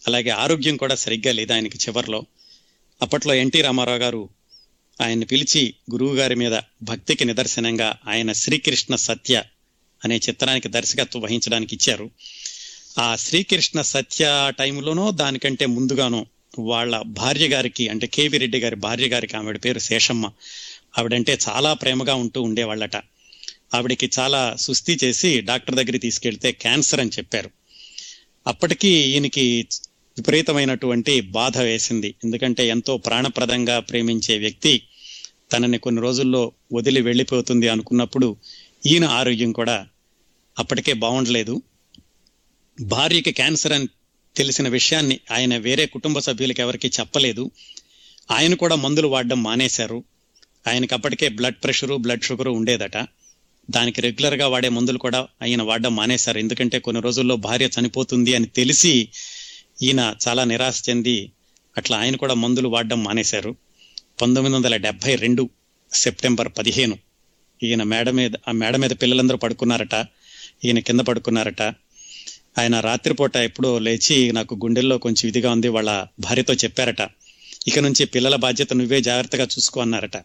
అలాగే 0.08 0.30
ఆరోగ్యం 0.30 0.78
కూడా 0.78 0.95
సరిగ్గా 0.95 1.34
లేదు 1.34 1.53
ఆయనకి 1.53 1.78
చివర్లో. 1.78 2.26
అప్పట్లో 3.01 3.34
ఎన్టీ 3.34 3.62
రామారావు 3.62 3.97
గారు 3.97 4.30
ఆయన్ని 5.01 5.26
పిలిచి 5.26 5.74
గురువు 5.91 6.16
గారి 6.16 6.36
మీద 6.36 6.60
భక్తికి 6.84 7.26
నిదర్శనంగా 7.26 7.97
ఆయన 8.08 8.32
శ్రీకృష్ణ 8.32 8.95
సత్య 8.95 9.43
అనే 10.05 10.18
చిత్రానికి 10.18 10.68
దర్శకత్వం 10.68 11.22
వహించడానికి 11.22 11.76
ఇచ్చారు. 11.76 12.10
ఆ 12.99 13.16
శ్రీకృష్ణ 13.16 13.82
సత్య 13.82 14.53
టైంలోనో 14.60 15.12
దానికంటే 15.12 15.66
ముందుగానో 15.66 16.26
వాళ్ళ 16.60 17.01
భార్య 17.05 17.47
గారికి 17.47 17.88
అంటే 17.88 18.08
కేవి 18.08 18.38
రెడ్డి 18.38 18.60
గారి 18.60 18.76
భార్య 18.76 19.08
గారికి 19.08 19.38
ఆవిడ 19.38 19.60
పేరు 19.66 19.80
శేషమ్మ. 19.80 20.32
ఆవిడంటే 20.97 21.38
చాలా 21.49 21.74
ప్రేమగా 21.74 22.16
ఉంటూ 22.16 22.41
ఉండేవాళ్ళట. 22.41 22.95
ఆవిడకి 23.74 24.10
చాలా 24.20 24.55
సుస్థి 24.55 24.97
చేసి 25.03 25.41
డాక్టర్ 25.41 25.76
దగ్గరికి 25.76 25.97
తీసుకెళ్తే 25.97 26.51
క్యాన్సర్ 26.51 26.99
అని 26.99 27.10
చెప్పారు. 27.10 27.49
అప్పటికి 28.47 28.88
ఈయనకి 28.88 29.68
విపరీతమైనటువంటి 30.18 31.22
బాధ 31.22 31.57
వేసింది. 31.57 32.15
ఎందుకంటే 32.24 32.68
ఎంతో 32.68 32.97
ప్రాణప్రదంగా 32.97 33.80
ప్రేమించే 33.80 34.38
వ్యక్తి 34.38 34.82
తనని 35.53 35.78
కొన్ని 35.78 36.01
రోజుల్లో 36.01 36.51
వదిలి 36.74 37.01
వెళ్ళిపోతుంది 37.01 37.68
అనుకున్నప్పుడు 37.68 38.38
ఈయన 38.86 39.05
ఆరోగ్యం 39.05 39.51
కూడా 39.51 39.88
అప్పటికే 40.59 40.93
బాగుండలేదు. 40.93 41.61
భార్యకి 42.82 43.32
క్యాన్సర్ 43.32 43.74
అని 43.74 43.88
తెలిసిన 44.36 44.68
విషయాన్ని 44.68 45.20
ఆయన 45.32 45.57
వేరే 45.57 45.86
కుటుంబ 45.86 46.20
సభ్యులకి 46.20 46.61
ఎవరికి 46.61 46.88
చెప్పలేదు. 46.88 47.51
ఆయన 48.32 48.53
కూడా 48.53 48.76
మందులు 48.76 49.07
వాడడం 49.07 49.43
మానేశారు. 49.43 50.03
ఆయనకి 50.68 50.93
అప్పటికే 50.93 51.30
బ్లడ్ 51.30 51.55
ప్రెషరు 51.63 51.95
బ్లడ్ 51.95 52.24
షుగరు 52.24 52.51
ఉండేదట. 52.51 52.97
దానికి 53.72 54.01
రెగ్యులర్గా 54.01 54.47
వాడే 54.47 54.70
మందులు 54.70 54.97
కూడా 54.97 55.28
ఆయన 55.43 55.61
వాడడం 55.61 55.95
మానేశారు. 55.95 56.39
ఎందుకంటే 56.39 56.80
కొన్ని 56.80 57.01
రోజుల్లో 57.01 57.36
భార్య 57.36 57.70
చనిపోతుంది 57.80 58.36
అని 58.36 58.45
తెలిసి 58.45 59.09
ఈయన 59.82 60.16
చాలా 60.28 60.44
నిరాశ 60.44 60.90
చెంది 60.90 61.32
అట్లా 61.78 61.98
ఆయన 61.98 62.16
కూడా 62.16 62.34
మందులు 62.34 62.68
వాడడం 62.68 63.04
మానేశారు. 63.04 63.56
పంతొమ్మిది 64.22 64.56
వందల 64.56 64.76
డెబ్బై 64.78 65.16
రెండు 65.16 65.50
సెప్టెంబర్ 65.94 66.50
పదిహేను 66.58 66.96
ఈయన 67.64 67.84
మేడ 67.84 68.10
మీద 68.10 68.32
ఆ 68.48 68.52
మేడ 68.52 68.76
మీద 68.76 68.90
పిల్లలందరూ 69.02 69.38
పడుకున్నారట 69.38 69.96
ఈయన 70.66 70.80
కింద 70.80 71.00
పడుకున్నారట. 71.00 71.62
ఆయన 72.60 72.80
రాత్రిపూట 72.80 73.36
ఎప్పుడో 73.36 73.80
లేచి 73.80 74.32
నాకు 74.32 74.56
గుండెల్లో 74.56 74.98
కొంచెం 74.98 75.30
ఇదిగా 75.30 75.52
ఉంది 75.52 75.68
వాళ్ళ 75.68 76.06
భార్యతో 76.20 76.54
చెప్పారట. 76.54 77.02
ఇక 77.68 77.80
నుంచి 77.80 78.06
పిల్లల 78.06 78.36
బాధ్యత 78.36 78.74
నువ్వే 78.74 79.02
జాగ్రత్తగా 79.02 79.44
చూసుకో 79.46 79.82
అన్నారట. 79.82 80.18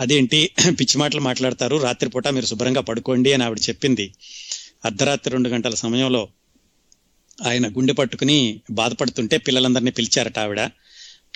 అదేంటి? 0.00 0.50
పిచ్చి 0.80 0.98
మాటలు 0.98 1.20
మాట్లాడతారు 1.20 1.76
రాత్రిపూట 1.76 2.28
మీరు 2.28 2.46
శుభ్రంగా 2.46 2.80
పడుకోండి 2.80 3.32
అని 3.32 3.44
ఆవిడ 3.44 3.58
చెప్పింది. 3.68 4.14
అర్ధరాత్రి 4.84 5.32
రెండు 5.32 5.48
గంటల 5.48 5.74
సమయంలో 5.74 6.28
ఆయన 7.46 7.68
గుండె 7.68 7.92
పట్టుకుని 7.92 8.60
బాధపడుతుంటే 8.70 9.38
పిల్లలందరినీ 9.38 9.90
పిలిచారట 9.90 10.38
ఆవిడ. 10.38 10.60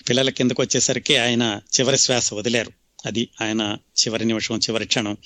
పిల్లల 0.08 0.30
కిందకు 0.30 0.62
వచ్చేసరికి 0.62 1.16
ఆయన 1.16 1.60
చివరి 1.80 1.98
శ్వాస 1.98 2.34
వదిలేరు. 2.34 2.72
అది 3.06 3.28
ఆయన 3.40 3.76
చివరి 4.00 4.24
నిమిషం 4.24 4.58
చివరి 4.58 4.86
క్షణం. 4.86 5.16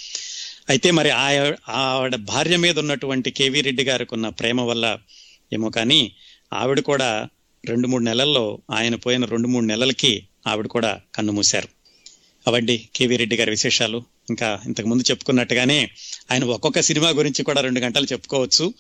అయితే 0.69 0.91
మరి 0.91 1.11
ఆవిడ 1.69 2.17
భార్య 2.17 2.57
మీద 2.57 2.79
ఉన్నటువంటి 2.79 3.31
కేవీ 3.31 3.61
రెడ్డి 3.61 3.85
గారికి 3.85 4.15
ఉన్న 4.15 4.29
ప్రేమ 4.29 4.61
వల్ల 4.61 4.99
ఏమో 5.53 5.71
కానీ 5.71 6.13
ఆవిడ 6.53 6.81
కూడా 6.81 7.29
రెండు 7.65 7.89
మూడు 7.89 8.03
నెలల్లో 8.03 8.59
ఆయన 8.71 8.95
పోయిన 8.95 9.25
రెండు 9.25 9.49
మూడు 9.49 9.65
నెలలకి 9.65 10.29
ఆవిడ 10.47 10.67
కూడా 10.67 11.01
కన్ను 11.15 11.33
మూశారు. 11.33 11.69
అవండి 12.47 12.89
కేవీ 12.97 13.17
రెడ్డి 13.17 13.37
గారి 13.37 13.51
విశేషాలు. 13.51 14.05
ఇంకా 14.31 14.61
ఇంతకు 14.67 14.87
ముందు 14.87 15.05
చెప్పుకున్నట్టుగానే 15.11 15.91
ఆయన 16.33 16.45
ఒక్కొక్క 16.45 16.81
సినిమా 16.81 17.09
గురించి 17.09 17.45
కూడా 17.45 17.61
రెండు 17.61 17.81
గంటలు 17.81 18.05
చెప్పుకోవచ్చు. 18.05 18.75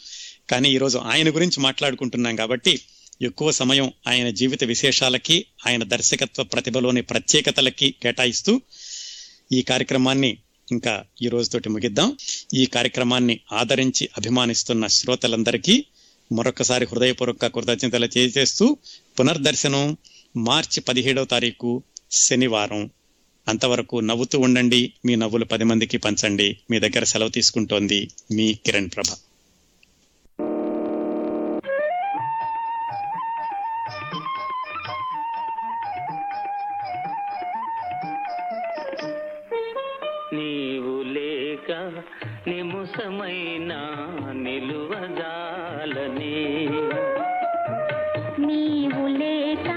కానీ 0.51 0.72
ఈరోజు 0.72 0.99
ఆయన 0.99 1.34
గురించి 1.34 1.61
మాట్లాడుకుంటున్నాం 1.61 2.36
కాబట్టి 2.36 2.80
ఎక్కువ 3.22 3.51
సమయం 3.51 3.92
ఆయన 4.09 4.30
జీవిత 4.30 4.64
విశేషాలకి 4.64 5.44
ఆయన 5.66 5.84
దర్శకత్వ 5.84 6.42
ప్రతిభలోని 6.42 7.03
ప్రత్యేకతలకి 7.03 7.94
కేటాయిస్తూ 8.03 8.61
ఈ 9.53 9.62
కార్యక్రమాన్ని 9.62 10.38
ఇంకా 10.72 11.05
ఈ 11.22 11.28
రోజుతోటి 11.28 11.68
ముగిద్దాం. 11.68 12.16
ఈ 12.55 12.66
కార్యక్రమాన్ని 12.66 13.40
ఆదరించి 13.53 14.09
అభిమానిస్తున్న 14.16 14.86
శ్రోతలందరికీ 14.86 15.84
మరొకసారి 16.32 16.86
హృదయపూర్వక 16.92 17.46
కృతజ్ఞతలు 17.46 18.07
చేస్తూ 18.07 18.76
పునర్దర్శనం 19.20 19.96
మార్చి 20.36 20.80
పదిహేడవ 20.80 21.24
తారీఖు 21.24 21.82
శనివారం. 22.11 22.90
అంతవరకు 23.49 24.01
నవ్వుతూ 24.01 24.38
ఉండండి 24.38 24.92
మీ 25.05 25.14
నవ్వులు 25.14 25.44
పది 25.44 25.64
మందికి 25.64 25.99
పంచండి. 25.99 26.59
మీ 26.70 26.78
దగ్గర 26.78 27.05
సెలవు 27.05 27.28
తీసుకుంటోంది 27.28 28.09
మీ 28.32 28.55
కిరణ్ 28.55 28.90
ప్రభ. 28.96 29.16
నీవు 40.78 40.96
లేక 41.06 41.70
నిముసమైనా 42.48 43.78
నిలువజాలని 44.42 46.36
నీవు 48.46 49.04
లేకా 49.16 49.76